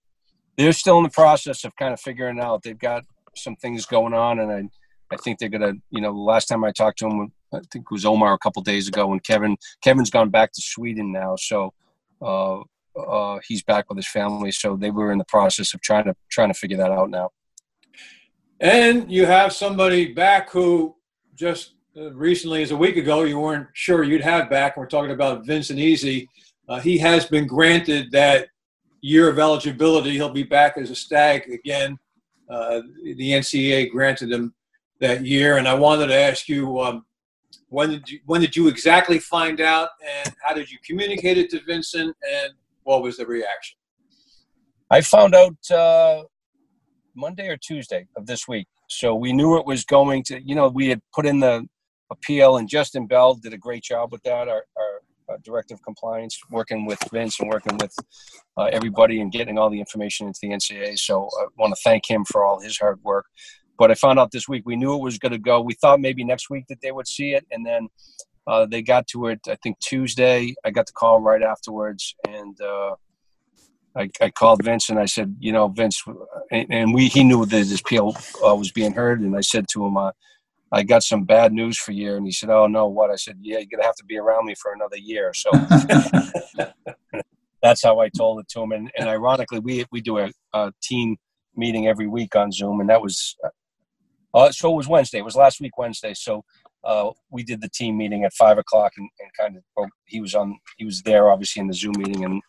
[0.57, 2.63] They're still in the process of kind of figuring out.
[2.63, 3.03] They've got
[3.35, 4.63] some things going on, and I
[5.11, 7.85] I think they're gonna, you know, the last time I talked to him, I think
[7.89, 11.35] it was Omar a couple days ago, and Kevin Kevin's gone back to Sweden now,
[11.35, 11.73] so
[12.21, 12.59] uh,
[12.97, 14.51] uh, he's back with his family.
[14.51, 17.31] So they were in the process of trying to trying to figure that out now.
[18.59, 20.95] And you have somebody back who
[21.35, 24.77] just uh, recently, as a week ago, you weren't sure you'd have back.
[24.77, 26.25] We're talking about Vincent Eze.
[26.69, 28.47] Uh, he has been granted that
[29.01, 30.11] year of eligibility.
[30.11, 31.97] He'll be back as a stag again.
[32.49, 34.53] Uh, the NCAA granted him
[35.01, 35.57] that year.
[35.57, 37.05] And I wanted to ask you, um,
[37.67, 41.49] when did you when did you exactly find out, and how did you communicate it
[41.51, 43.77] to Vincent, and what was the reaction?
[44.89, 46.23] I found out uh,
[47.15, 50.41] Monday or Tuesday of this week, so we knew it was going to.
[50.41, 51.65] You know, we had put in the
[52.09, 54.49] appeal, and Justin Bell did a great job with that.
[54.49, 57.93] Our, our uh, director of compliance, working with Vince and working with
[58.57, 60.97] uh, everybody and getting all the information into the NCA.
[60.97, 63.25] So I want to thank him for all his hard work.
[63.77, 64.63] But I found out this week.
[64.65, 65.61] We knew it was going to go.
[65.61, 67.87] We thought maybe next week that they would see it, and then
[68.47, 69.39] uh, they got to it.
[69.47, 70.53] I think Tuesday.
[70.63, 72.95] I got the call right afterwards, and uh,
[73.95, 76.03] I, I, called Vince and I said, you know, Vince,
[76.51, 79.65] and, and we he knew that his appeal uh, was being heard, and I said
[79.73, 80.11] to him, uh,
[80.71, 82.15] I got some bad news for you.
[82.15, 83.11] And he said, Oh no, what?
[83.11, 85.33] I said, Yeah, you're gonna have to be around me for another year.
[85.33, 85.51] So
[87.61, 88.71] that's how I told it to him.
[88.71, 91.17] And, and ironically, we we do a, a team
[91.55, 93.35] meeting every week on Zoom, and that was
[94.33, 95.19] uh, so it was Wednesday.
[95.19, 96.13] It was last week Wednesday.
[96.13, 96.43] So
[96.83, 100.21] uh, we did the team meeting at five o'clock, and, and kind of well, he
[100.21, 100.57] was on.
[100.77, 102.41] He was there, obviously, in the Zoom meeting, and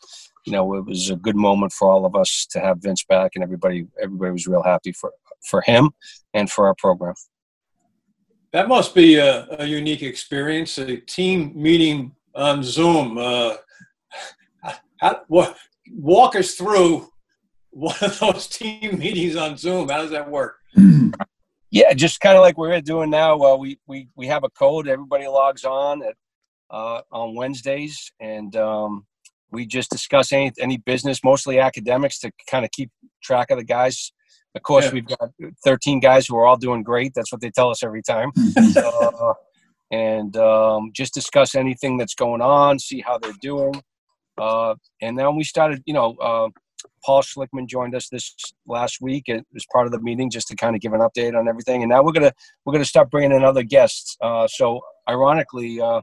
[0.47, 3.33] you know it was a good moment for all of us to have Vince back,
[3.35, 5.91] and everybody everybody was real happy for for him
[6.35, 7.15] and for our program.
[8.53, 10.79] That must be a, a unique experience.
[10.79, 13.19] A team meeting on Zoom.
[13.19, 13.57] Uh,
[14.99, 15.57] how, what,
[15.91, 17.09] walk us through
[17.71, 19.89] one of those team meetings on Zoom.
[19.89, 20.57] How does that work?
[21.73, 23.41] Yeah, just kind of like we're doing now.
[23.41, 24.87] Uh, we we we have a code.
[24.87, 26.15] Everybody logs on at
[26.71, 29.07] uh, on Wednesdays, and um,
[29.51, 32.91] we just discuss any any business, mostly academics, to kind of keep
[33.23, 34.13] track of the guys.
[34.55, 34.93] Of course, yeah.
[34.93, 35.31] we've got
[35.65, 37.13] 13 guys who are all doing great.
[37.15, 38.33] That's what they tell us every time.
[38.77, 39.33] uh,
[39.91, 43.83] and um, just discuss anything that's going on, see how they're doing.
[44.37, 46.51] Uh, and then we started, you know, uh,
[47.05, 48.35] Paul Schlickmann joined us this
[48.67, 51.49] last week as part of the meeting, just to kind of give an update on
[51.49, 51.83] everything.
[51.83, 52.33] And now we're gonna
[52.65, 54.17] we're gonna start bringing in other guests.
[54.21, 56.01] Uh, so ironically, uh,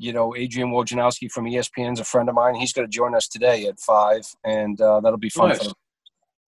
[0.00, 2.54] you know, Adrian Wojnarowski from ESPN is a friend of mine.
[2.54, 5.50] He's going to join us today at five, and uh, that'll be fun.
[5.50, 5.72] Nice.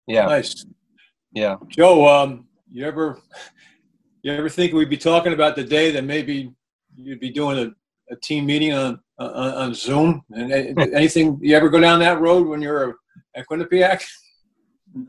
[0.06, 0.26] Yeah.
[0.26, 0.64] Nice.
[1.32, 1.56] Yeah.
[1.68, 3.20] Joe, um, you ever
[4.22, 6.52] you ever think we'd be talking about the day that maybe
[6.94, 10.22] you'd be doing a, a team meeting on, on, on Zoom?
[10.30, 10.52] And
[10.94, 12.96] anything you ever go down that road when you're
[13.34, 14.02] at Quinnipiac?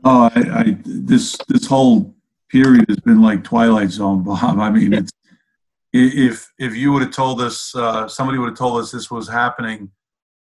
[0.04, 2.14] Oh, I, I this this whole
[2.48, 4.58] period has been like Twilight Zone, Bob.
[4.58, 5.12] I mean, it's
[5.92, 9.28] if if you would have told us, uh, somebody would have told us this was
[9.28, 9.90] happening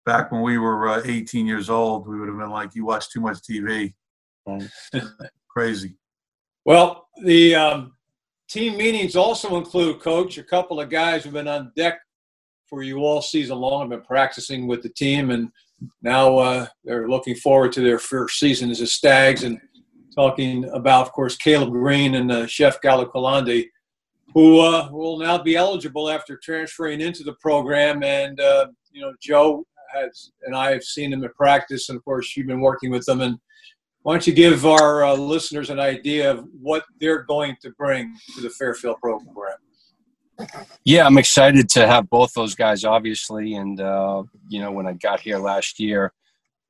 [0.08, 3.10] back when we were uh, 18 years old, we would have been like, "You watch
[3.10, 3.94] too much TV."
[5.50, 5.96] Crazy.
[6.66, 7.94] Well, the um,
[8.50, 12.00] team meetings also include, Coach, a couple of guys who've been on deck
[12.66, 13.82] for you all season long.
[13.82, 15.52] Have been practicing with the team, and
[16.02, 19.44] now uh, they're looking forward to their first season as a Stags.
[19.44, 19.60] And
[20.16, 23.68] talking about, of course, Caleb Green and uh, Chef Galakolandi,
[24.34, 28.04] who uh, will now be eligible after transferring into the program.
[28.04, 32.04] And uh, you know, Joe has and I have seen them in practice, and of
[32.04, 33.38] course, you've been working with them and
[34.08, 38.16] why don't you give our uh, listeners an idea of what they're going to bring
[38.36, 39.58] to the Fairfield program?
[40.86, 43.56] Yeah, I'm excited to have both those guys, obviously.
[43.56, 46.13] And, uh, you know, when I got here last year,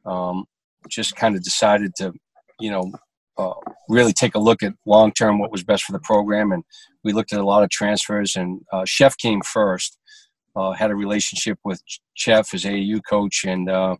[0.05, 0.45] um,
[0.89, 2.13] just kind of decided to,
[2.59, 2.91] you know,
[3.37, 3.53] uh,
[3.87, 6.51] really take a look at long term what was best for the program.
[6.51, 6.63] And
[7.03, 9.97] we looked at a lot of transfers, and uh, Chef came first.
[10.55, 11.81] Uh, had a relationship with
[12.15, 13.95] Chef as AAU coach, and uh,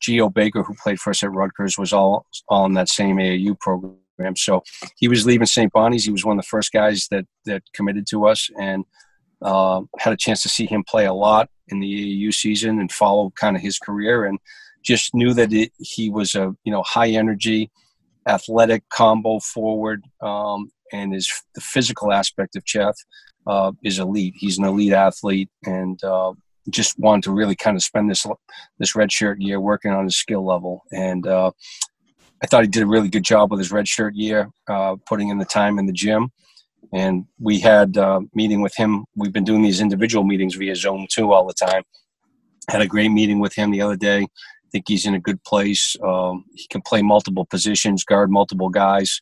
[0.00, 3.58] Geo Baker, who played for us at Rutgers, was all all in that same AAU
[3.60, 4.01] program.
[4.36, 4.62] So
[4.96, 5.72] he was leaving St.
[5.72, 6.04] Bonnie's.
[6.04, 8.84] He was one of the first guys that that committed to us, and
[9.42, 12.92] uh, had a chance to see him play a lot in the AAU season and
[12.92, 14.38] follow kind of his career, and
[14.82, 17.70] just knew that it, he was a you know high energy,
[18.28, 22.94] athletic combo forward, um, and his the physical aspect of Chef
[23.46, 24.34] uh, is elite.
[24.36, 26.32] He's an elite athlete, and uh,
[26.70, 28.26] just wanted to really kind of spend this
[28.78, 31.50] this red shirt year working on his skill level, and uh,
[32.42, 35.38] I thought he did a really good job with his redshirt year, uh, putting in
[35.38, 36.30] the time in the gym.
[36.92, 39.04] And we had a uh, meeting with him.
[39.14, 41.84] We've been doing these individual meetings via Zoom too all the time.
[42.68, 44.22] Had a great meeting with him the other day.
[44.22, 45.96] I think he's in a good place.
[46.04, 49.20] Um, he can play multiple positions, guard multiple guys.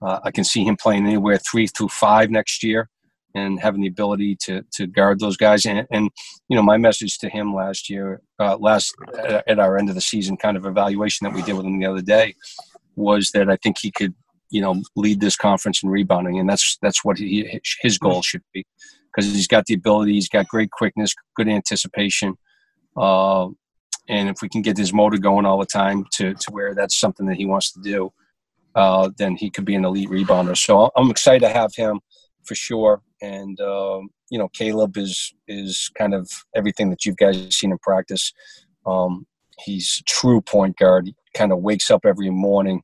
[0.00, 2.88] Uh, I can see him playing anywhere three through five next year
[3.34, 5.64] and having the ability to to guard those guys.
[5.66, 6.10] And, and
[6.48, 9.94] you know, my message to him last year, uh, last uh, at our end of
[9.94, 12.34] the season kind of evaluation that we did with him the other day,
[12.96, 14.14] was that I think he could,
[14.50, 18.44] you know, lead this conference in rebounding, and that's that's what he, his goal should
[18.52, 18.64] be,
[19.12, 22.34] because he's got the ability, he's got great quickness, good anticipation.
[22.96, 23.48] Uh,
[24.08, 26.96] and if we can get his motor going all the time to, to where that's
[26.96, 28.12] something that he wants to do,
[28.74, 30.56] uh, then he could be an elite rebounder.
[30.56, 32.00] So I'm excited to have him
[32.44, 33.00] for sure.
[33.24, 37.78] And um, you know, Caleb is is kind of everything that you've guys seen in
[37.78, 38.32] practice.
[38.86, 39.26] Um,
[39.64, 41.06] he's true point guard.
[41.06, 42.82] He kind of wakes up every morning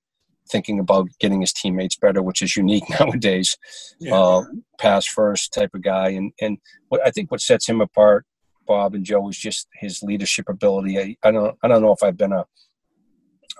[0.50, 3.56] thinking about getting his teammates better, which is unique nowadays.
[4.00, 4.14] Yeah.
[4.14, 4.44] Uh,
[4.78, 8.24] pass first type of guy, and and what I think what sets him apart,
[8.66, 10.98] Bob and Joe, is just his leadership ability.
[10.98, 12.46] I, I don't I don't know if I've been a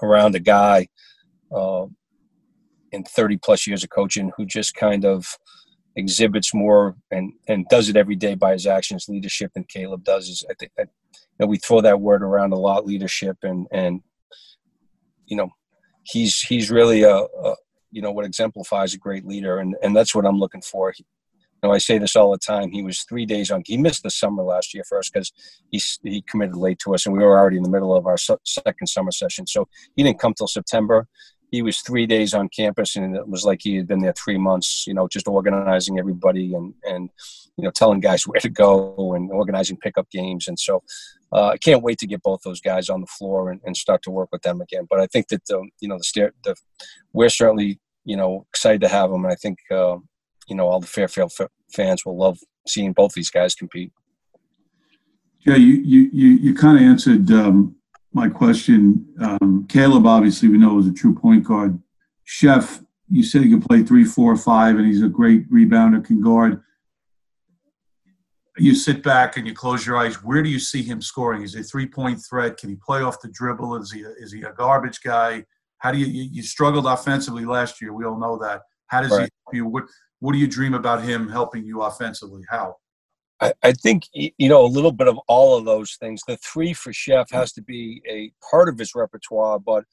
[0.03, 0.89] around a guy
[1.55, 1.87] uh,
[2.93, 5.27] in 30 plus years of coaching who just kind of
[5.97, 10.29] exhibits more and and does it every day by his actions leadership than Caleb does
[10.29, 13.67] is I think that you know, we throw that word around a lot leadership and
[13.73, 14.01] and
[15.27, 15.51] you know
[16.05, 17.55] he's he's really a, a,
[17.91, 20.93] you know what exemplifies a great leader and and that's what I'm looking for
[21.63, 22.71] you know, I say this all the time.
[22.71, 23.63] He was three days on.
[23.67, 25.33] He missed the summer last year for us because
[25.71, 28.17] he he committed late to us, and we were already in the middle of our
[28.17, 29.47] second summer session.
[29.47, 31.07] So he didn't come till September.
[31.51, 34.39] He was three days on campus, and it was like he had been there three
[34.39, 34.87] months.
[34.87, 37.11] You know, just organizing everybody and and
[37.57, 40.49] you know telling guys where to go and organizing pickup games.
[40.49, 40.83] And so
[41.33, 44.03] uh, I can't wait to get both those guys on the floor and, and start
[44.03, 44.87] to work with them again.
[44.89, 46.55] But I think that the you know the, the
[47.13, 49.59] we're certainly you know excited to have them, and I think.
[49.71, 49.99] Uh,
[50.51, 53.93] you know all the Fairfield f- fans will love seeing both these guys compete.
[55.47, 57.77] Yeah, you you you, you kind of answered um,
[58.13, 59.07] my question.
[59.21, 61.81] Um, Caleb, obviously, we know is a true point guard.
[62.25, 66.21] Chef, you said he can play three, four, five, and he's a great rebounder, can
[66.21, 66.63] guard.
[68.57, 70.23] You sit back and you close your eyes.
[70.23, 71.43] Where do you see him scoring?
[71.43, 72.57] Is he a three-point threat?
[72.59, 73.77] Can he play off the dribble?
[73.77, 75.45] Is he a, is he a garbage guy?
[75.79, 77.93] How do you, you, you struggled offensively last year?
[77.93, 78.63] We all know that.
[78.89, 79.23] How does right.
[79.23, 79.67] he help you?
[79.67, 79.85] What
[80.19, 82.43] what do you dream about him helping you offensively?
[82.51, 82.77] How?
[83.41, 86.23] I, I think you know a little bit of all of those things.
[86.27, 89.85] The three for Chef has to be a part of his repertoire, but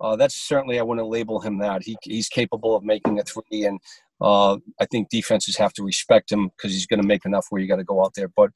[0.00, 1.82] uh, that's certainly I wouldn't label him that.
[1.84, 3.80] He, he's capable of making a three, and
[4.20, 7.60] uh, I think defenses have to respect him because he's going to make enough where
[7.60, 8.28] you got to go out there.
[8.28, 8.50] But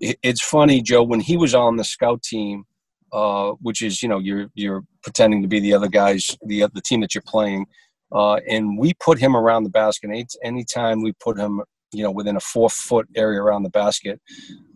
[0.00, 2.64] it, it's funny, Joe, when he was on the scout team,
[3.12, 6.82] uh, which is you know you're you're pretending to be the other guys, the the
[6.82, 7.66] team that you're playing.
[8.12, 10.10] Uh, and we put him around the basket.
[10.10, 14.20] Any anytime we put him, you know, within a four foot area around the basket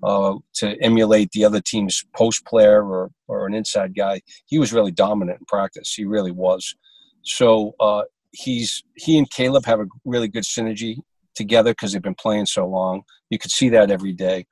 [0.03, 4.73] uh, to emulate the other team's post player or, or an inside guy, he was
[4.73, 5.95] really dominant in practice.
[5.95, 6.75] He really was.
[7.23, 10.97] So uh, he's he and Caleb have a really good synergy
[11.35, 13.03] together because they've been playing so long.
[13.31, 14.47] You could see that every day.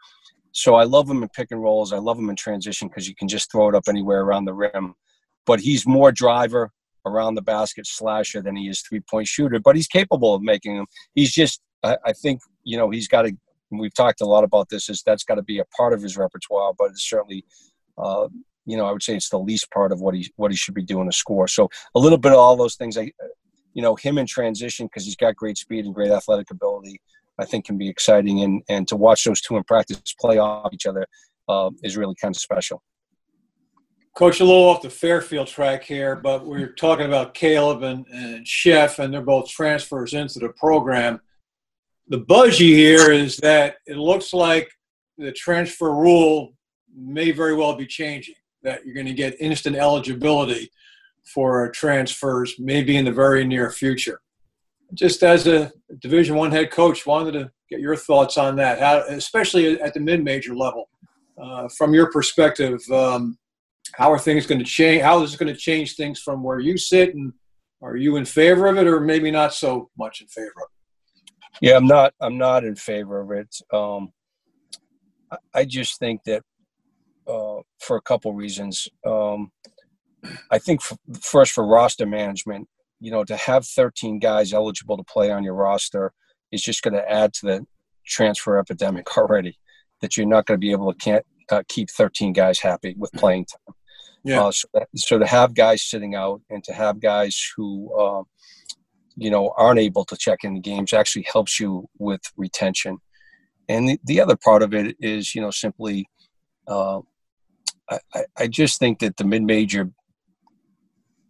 [0.53, 1.93] So I love him in pick and rolls.
[1.93, 4.55] I love him in transition because you can just throw it up anywhere around the
[4.55, 4.95] rim.
[5.47, 6.73] But he's more driver
[7.07, 10.77] around the basket slasher than he is three point shooter, but he's capable of making
[10.77, 10.87] them.
[11.15, 13.33] He's just, I, I think, you know, he's got to.
[13.71, 14.89] We've talked a lot about this.
[14.89, 17.45] Is that's got to be a part of his repertoire, but it's certainly,
[17.99, 18.29] uh,
[18.65, 20.75] you know, I would say it's the least part of what he what he should
[20.75, 21.49] be doing to score.
[21.49, 22.97] So a little bit of all those things.
[22.97, 23.13] I,
[23.75, 27.01] you know, him in transition because he's got great speed and great athletic ability.
[27.39, 30.73] I think can be exciting, and and to watch those two in practice play off
[30.73, 31.07] each other
[31.49, 32.83] uh, is really kind of special.
[34.15, 38.45] Coach, a little off the Fairfield track here, but we're talking about Caleb and, and
[38.45, 41.21] Chef, and they're both transfers into the program.
[42.11, 44.71] The buzz you hear is that it looks like
[45.19, 46.55] the transfer rule
[46.97, 50.71] may very well be changing, that you're going to get instant eligibility
[51.35, 54.21] for transfers maybe in the very near future.
[54.95, 59.05] Just as a Division One head coach, wanted to get your thoughts on that, how,
[59.09, 60.89] especially at the mid-major level.
[61.37, 63.37] Uh, from your perspective, um,
[63.93, 65.03] how are things going to change?
[65.03, 67.15] How is it going to change things from where you sit?
[67.15, 67.35] And
[67.83, 70.78] are you in favor of it, or maybe not so much in favor of it?
[71.61, 72.15] Yeah, I'm not.
[72.21, 73.57] I'm not in favor of it.
[73.73, 74.13] Um,
[75.55, 76.43] I just think that
[77.29, 78.89] uh, for a couple reasons.
[79.07, 79.51] Um,
[80.51, 82.69] I think f- first for roster management,
[83.01, 86.13] you know, to have 13 guys eligible to play on your roster
[86.51, 87.67] is just going to add to the
[88.07, 89.59] transfer epidemic already.
[90.01, 93.13] That you're not going to be able to can't uh, keep 13 guys happy with
[93.13, 93.75] playing time.
[94.25, 94.45] Yeah.
[94.45, 98.23] Uh, so, that, so, to have guys sitting out and to have guys who, uh,
[99.19, 102.99] you know, aren't able to check in the games actually helps you with retention.
[103.69, 106.09] And the, the other part of it is, you know, simply,
[106.67, 107.01] uh,
[107.91, 109.91] I, I just think that the mid-major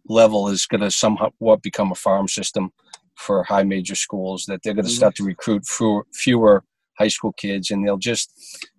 [0.07, 2.71] level is going to somehow what become a farm system
[3.15, 4.45] for high major schools.
[4.45, 6.63] That they're going to start to recruit fewer, fewer
[6.97, 8.31] high school kids, and they'll just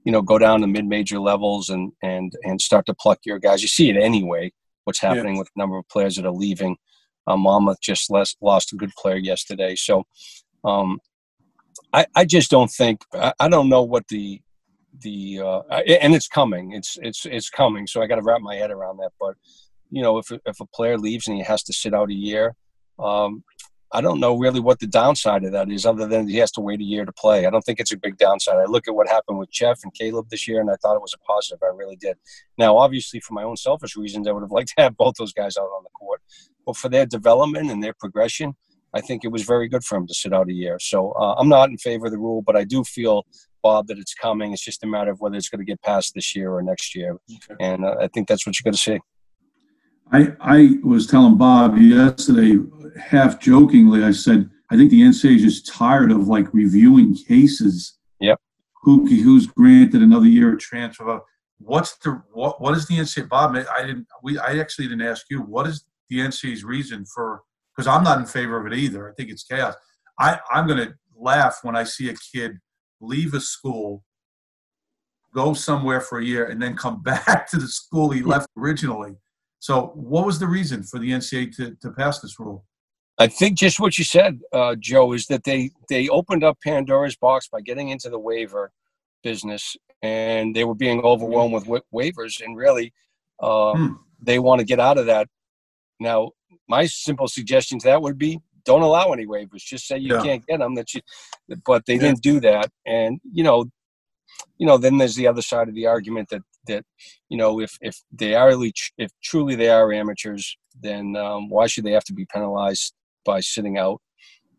[0.05, 3.38] you know go down to mid major levels and and and start to pluck your
[3.38, 3.62] guys.
[3.62, 4.53] You see it anyway.
[4.85, 5.40] What's happening yeah.
[5.40, 6.77] with the number of players that are leaving?
[7.26, 10.04] Um, Monmouth just less, lost a good player yesterday, so
[10.64, 10.98] um,
[11.92, 14.40] I, I just don't think I, I don't know what the
[15.02, 16.72] the uh, and it's coming.
[16.72, 17.87] It's it's it's coming.
[17.87, 19.12] So I got to wrap my head around that.
[19.20, 19.35] But
[19.90, 22.54] you know, if if a player leaves and he has to sit out a year,
[22.98, 23.44] um,
[23.92, 26.61] I don't know really what the downside of that is, other than he has to
[26.61, 27.46] wait a year to play.
[27.46, 28.56] I don't think it's a big downside.
[28.56, 31.02] I look at what happened with Chef and Caleb this year, and I thought it
[31.02, 31.59] was a positive.
[31.62, 32.16] I really did.
[32.56, 35.32] Now, obviously, for my own selfish reasons, I would have liked to have both those
[35.32, 36.20] guys out on the court.
[36.71, 38.55] But for their development and their progression,
[38.95, 40.79] I think it was very good for him to sit out a year.
[40.81, 43.25] So uh, I'm not in favor of the rule, but I do feel,
[43.61, 44.53] Bob, that it's coming.
[44.53, 46.95] It's just a matter of whether it's going to get passed this year or next
[46.95, 47.16] year.
[47.29, 47.57] Okay.
[47.59, 49.01] And uh, I think that's what you're going to see.
[50.12, 52.57] I, I was telling Bob yesterday,
[53.01, 57.99] half jokingly, I said, I think the NCAA is just tired of like reviewing cases.
[58.21, 58.39] Yep.
[58.83, 61.21] Who, who's granted another year of transfer?
[61.61, 62.61] What's the what?
[62.61, 63.29] What is the NCAA?
[63.29, 64.07] Bob, I didn't.
[64.23, 65.43] We I actually didn't ask you.
[65.43, 67.42] What is the NCAA's reason for?
[67.74, 69.08] Because I'm not in favor of it either.
[69.08, 69.74] I think it's chaos.
[70.18, 72.58] I I'm going to laugh when I see a kid
[73.00, 74.04] leave a school,
[75.34, 79.16] go somewhere for a year, and then come back to the school he left originally.
[79.58, 82.64] So, what was the reason for the NCAA to, to pass this rule?
[83.18, 87.16] I think just what you said, uh, Joe, is that they they opened up Pandora's
[87.16, 88.72] box by getting into the waiver
[89.22, 92.94] business, and they were being overwhelmed with wa- waivers, and really,
[93.40, 93.92] uh, hmm.
[94.22, 95.28] they want to get out of that.
[96.01, 96.30] Now,
[96.68, 99.64] my simple suggestion to that would be don't allow any waivers.
[99.64, 100.22] Just say you yeah.
[100.22, 100.74] can't get them.
[100.74, 101.01] That you,
[101.64, 102.01] but they yeah.
[102.01, 103.66] didn't do that, and you know,
[104.59, 106.84] you know, then there's the other side of the argument that that
[107.28, 111.84] you know if if they are if truly they are amateurs, then um, why should
[111.84, 112.94] they have to be penalized
[113.24, 114.01] by sitting out?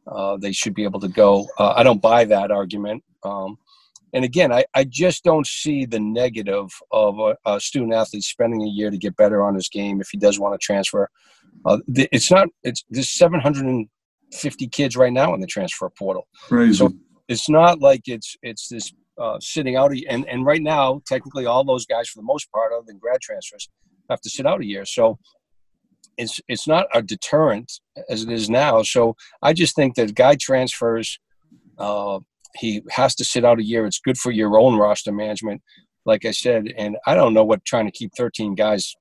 [0.07, 1.47] Uh, they should be able to go.
[1.59, 3.03] Uh, I don't buy that argument.
[3.23, 3.57] Um,
[4.13, 8.61] and again, I, I just don't see the negative of a, a, student athlete spending
[8.61, 11.09] a year to get better on his game if he does want to transfer.
[11.65, 12.47] Uh, the, it's not.
[12.63, 16.27] It's there's 750 kids right now in the transfer portal.
[16.43, 16.77] Crazy.
[16.77, 16.93] So
[17.27, 19.93] it's not like it's it's this uh, sitting out.
[20.09, 23.21] And and right now, technically, all those guys for the most part, other than grad
[23.21, 23.69] transfers,
[24.09, 24.85] have to sit out a year.
[24.85, 25.19] So
[26.17, 27.71] it's it's not a deterrent
[28.09, 28.83] as it is now.
[28.83, 31.19] So I just think that guy transfers.
[31.77, 32.19] Uh,
[32.55, 33.85] he has to sit out a year.
[33.85, 35.61] It's good for your own roster management,
[36.05, 36.73] like I said.
[36.77, 38.95] And I don't know what trying to keep 13 guys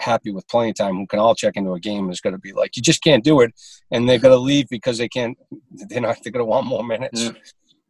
[0.00, 2.52] happy with playing time who can all check into a game is going to be
[2.52, 2.76] like.
[2.76, 3.52] You just can't do it,
[3.90, 5.36] and they're going to leave because they can't.
[5.70, 6.18] They're not.
[6.22, 7.22] They're going to want more minutes.
[7.22, 7.32] Yeah.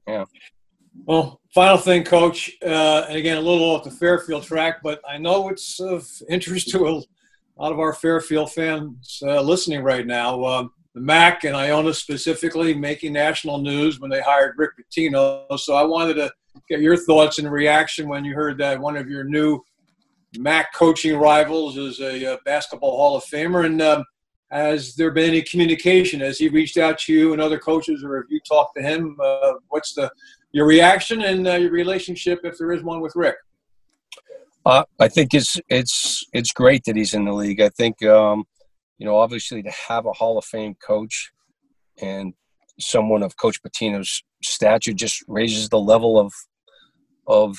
[0.06, 0.24] yeah.
[1.04, 5.18] Well, final thing, Coach, uh, and again, a little off the Fairfield track, but I
[5.18, 10.44] know it's of interest to a lot of our Fairfield fans uh, listening right now.
[10.44, 15.46] Um, the MAAC and Iona specifically making national news when they hired Rick Pitino.
[15.58, 16.32] So I wanted to
[16.68, 19.60] get your thoughts and reaction when you heard that one of your new
[20.36, 23.66] MAAC coaching rivals is a, uh, basketball Hall of Famer.
[23.66, 24.04] And um,
[24.50, 26.20] has there been any communication?
[26.20, 29.16] Has he reached out to you and other coaches, or have you talked to him?
[29.22, 30.10] Uh, what's the
[30.52, 33.36] your reaction and uh, your relationship, if there is one, with Rick?
[34.66, 37.60] Uh, I think it's it's it's great that he's in the league.
[37.60, 38.44] I think um,
[39.00, 41.32] you know, obviously to have a Hall of Fame coach
[42.02, 42.34] and
[42.78, 46.32] someone of Coach Pitino's stature just raises the level of
[47.26, 47.56] of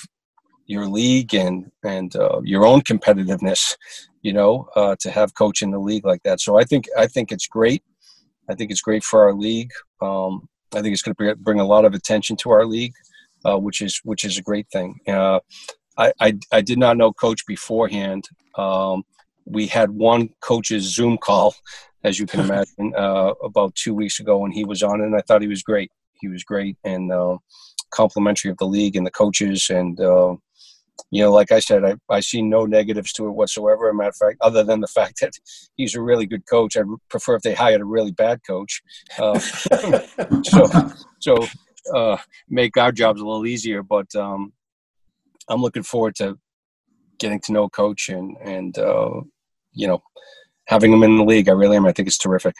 [0.67, 3.75] your league and and uh, your own competitiveness.
[4.21, 6.39] You know, uh, to have coach in the league like that.
[6.39, 7.83] So I think I think it's great.
[8.47, 9.71] I think it's great for our league.
[9.99, 12.93] Um, I think it's going to bring a lot of attention to our league,
[13.45, 14.99] uh, which is which is a great thing.
[15.07, 15.39] Uh,
[15.97, 18.25] I, I, I did not know coach beforehand.
[18.55, 19.03] Um,
[19.45, 21.55] we had one coach's Zoom call,
[22.03, 25.21] as you can imagine, uh, about two weeks ago and he was on, and I
[25.21, 25.91] thought he was great.
[26.19, 27.37] He was great and uh,
[27.91, 30.35] complimentary of the league and the coaches, and uh,
[31.09, 33.89] you know, like I said, I, I see no negatives to it whatsoever.
[33.89, 35.33] As a matter of fact, other than the fact that
[35.75, 38.81] he's a really good coach, I'd prefer if they hired a really bad coach.
[39.17, 39.39] Uh,
[40.43, 41.47] so, so
[41.93, 42.17] uh,
[42.49, 43.83] make our jobs a little easier.
[43.83, 44.53] But um,
[45.49, 46.37] I'm looking forward to
[47.19, 49.21] getting to know coach and and uh,
[49.73, 50.01] you know
[50.67, 51.49] having him in the league.
[51.49, 51.85] I really am.
[51.85, 52.55] I think it's terrific.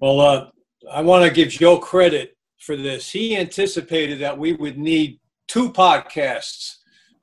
[0.00, 0.46] Well, uh,
[0.90, 3.10] I want to give Joe credit for this.
[3.10, 6.76] He anticipated that we would need two podcasts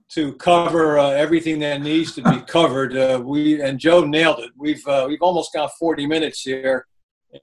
[0.09, 2.95] to cover uh, everything that needs to be covered.
[2.95, 4.51] Uh, we and Joe nailed it.
[4.57, 6.85] We've uh, we've almost got 40 minutes here,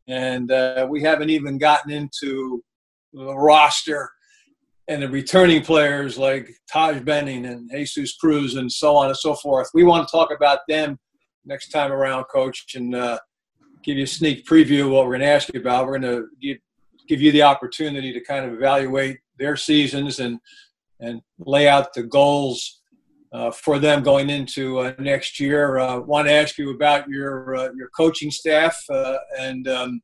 [0.08, 2.62] and uh, we haven't even gotten into
[3.12, 4.10] the roster
[4.88, 9.34] and the returning players like Taj Benning and Jesus Cruz and so on and so
[9.34, 9.70] forth.
[9.72, 10.98] We want to talk about them
[11.44, 13.18] next time around, Coach, and uh,
[13.82, 15.86] give you a sneak preview of what we're going to ask you about.
[15.86, 16.58] We're going to give,
[17.08, 20.38] give you the opportunity to kind of evaluate their seasons and
[21.00, 22.80] and lay out the goals
[23.32, 25.78] uh, for them going into uh, next year.
[25.78, 30.00] Uh, want to ask you about your uh, your coaching staff uh, and um,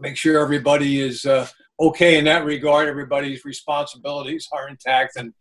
[0.00, 1.46] make sure everybody is uh,
[1.80, 2.88] okay in that regard.
[2.88, 5.32] Everybody's responsibilities are intact and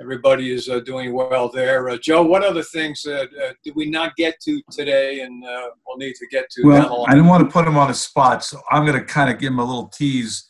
[0.00, 1.88] everybody is uh, doing well there.
[1.88, 5.70] Uh, Joe, what other things uh, uh did we not get to today and uh,
[5.86, 6.66] we'll need to get to?
[6.66, 9.30] Well, I didn't want to put him on a spot, so I'm going to kind
[9.30, 10.48] of give him a little tease.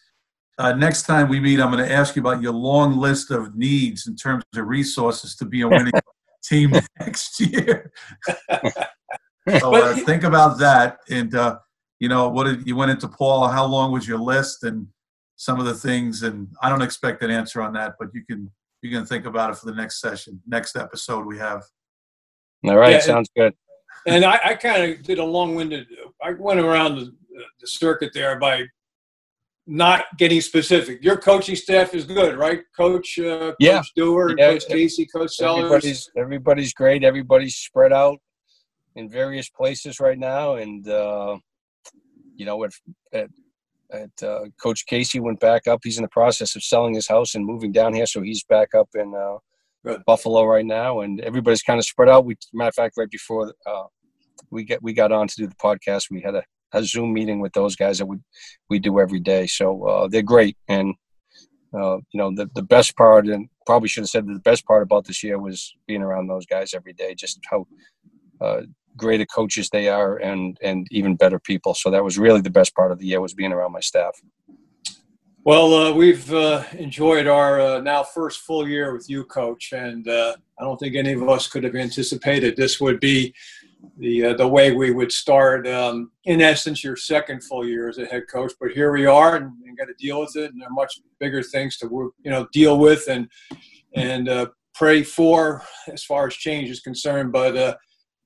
[0.58, 3.56] Uh, next time we meet, I'm going to ask you about your long list of
[3.56, 5.92] needs in terms of resources to be a winning
[6.44, 7.90] team next year.
[9.58, 10.98] so think about that.
[11.10, 11.32] And,
[11.98, 13.48] you know, what did you went into Paul?
[13.48, 14.62] How long was your list?
[14.62, 14.86] And
[15.42, 18.48] some of the things, and I don't expect an answer on that, but you can
[18.80, 21.64] you can think about it for the next session, next episode we have.
[22.64, 23.52] All right, yeah, sounds good.
[24.06, 25.88] And I, I kind of did a long-winded.
[26.22, 27.12] I went around the,
[27.60, 28.62] the circuit there by
[29.66, 31.02] not getting specific.
[31.02, 33.18] Your coaching staff is good, right, Coach?
[33.18, 33.78] Uh, yeah.
[33.78, 34.50] Coach Dewar, yeah.
[34.50, 35.64] Coach Casey, Coach Sellers.
[35.64, 37.02] Everybody's, everybody's great.
[37.02, 38.18] Everybody's spread out
[38.94, 41.36] in various places right now, and uh,
[42.36, 42.70] you know, at,
[43.12, 43.28] at
[43.92, 45.80] at uh, Coach Casey went back up.
[45.82, 48.74] He's in the process of selling his house and moving down here, so he's back
[48.74, 51.00] up in uh, Buffalo right now.
[51.00, 52.24] And everybody's kind of spread out.
[52.24, 53.84] We, matter of fact, right before uh,
[54.50, 57.40] we get we got on to do the podcast, we had a, a Zoom meeting
[57.40, 58.18] with those guys that we
[58.68, 59.46] we do every day.
[59.46, 60.94] So uh, they're great, and
[61.74, 64.82] uh, you know the the best part, and probably should have said the best part
[64.82, 67.14] about this year was being around those guys every day.
[67.14, 67.66] Just how
[68.40, 68.62] uh,
[68.96, 71.74] greater coaches they are and and even better people.
[71.74, 74.20] So that was really the best part of the year was being around my staff.
[75.44, 80.06] Well uh, we've uh, enjoyed our uh, now first full year with you coach and
[80.06, 83.34] uh, i don't think any of us could have anticipated this would be
[83.98, 87.98] the uh, the way we would start um, in essence your second full year as
[87.98, 88.52] a head coach.
[88.60, 91.00] But here we are and, and got to deal with it and there are much
[91.18, 91.88] bigger things to
[92.22, 93.28] you know deal with and
[93.96, 94.30] and
[94.74, 97.32] pray for as far as change is concerned.
[97.32, 97.80] But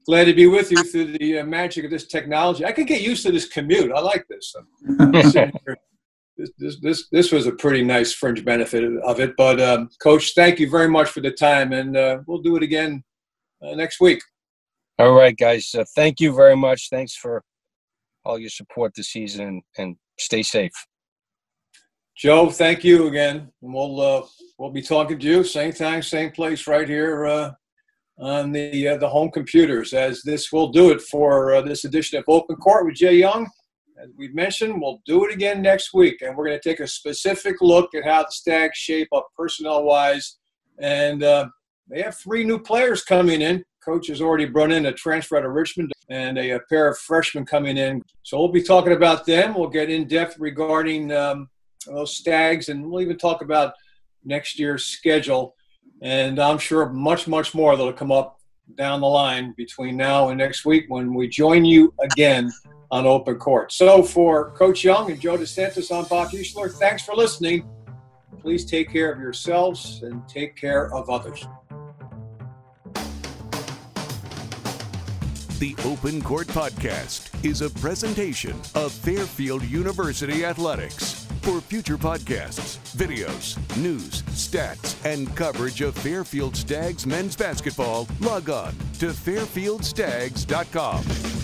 [0.06, 2.64] glad to be with you through the uh, magic of this technology.
[2.64, 3.92] I could get used to this commute.
[3.92, 4.54] I like this.
[6.36, 9.34] this, this, this, this was a pretty nice fringe benefit of it.
[9.36, 12.62] But, um, Coach, thank you very much for the time, and uh, we'll do it
[12.62, 13.02] again
[13.62, 14.20] uh, next week.
[14.98, 15.74] All right, guys.
[15.76, 16.88] Uh, thank you very much.
[16.88, 17.42] Thanks for
[18.24, 20.72] all your support this season, and stay safe.
[22.16, 23.52] Joe, thank you again.
[23.60, 24.22] And we'll uh,
[24.58, 27.50] we'll be talking to you same time, same place, right here uh,
[28.18, 32.18] on the uh, the home computers, as this will do it for uh, this edition
[32.18, 33.48] of Open Court with Jay Young.
[34.02, 36.86] As we mentioned, we'll do it again next week, and we're going to take a
[36.86, 40.36] specific look at how the Stags shape up personnel-wise.
[40.78, 41.48] And uh,
[41.88, 43.64] they have three new players coming in.
[43.82, 46.98] Coach has already brought in a transfer out of Richmond and a, a pair of
[46.98, 48.02] freshmen coming in.
[48.22, 49.54] So we'll be talking about them.
[49.54, 51.48] We'll get in depth regarding um,
[51.86, 53.72] those Stags, and we'll even talk about
[54.24, 55.54] next year's schedule
[56.02, 58.38] and I'm sure much, much more that'll come up
[58.76, 62.52] down the line between now and next week when we join you again
[62.90, 63.72] on Open Court.
[63.72, 66.72] So for Coach Young and Joe DeSantis, I'm Bob Heussler.
[66.72, 67.68] Thanks for listening.
[68.40, 71.46] Please take care of yourselves and take care of others.
[75.58, 81.25] The Open Court Podcast is a presentation of Fairfield University Athletics.
[81.46, 88.72] For future podcasts, videos, news, stats, and coverage of Fairfield Stags men's basketball, log on
[88.98, 91.35] to fairfieldstags.com.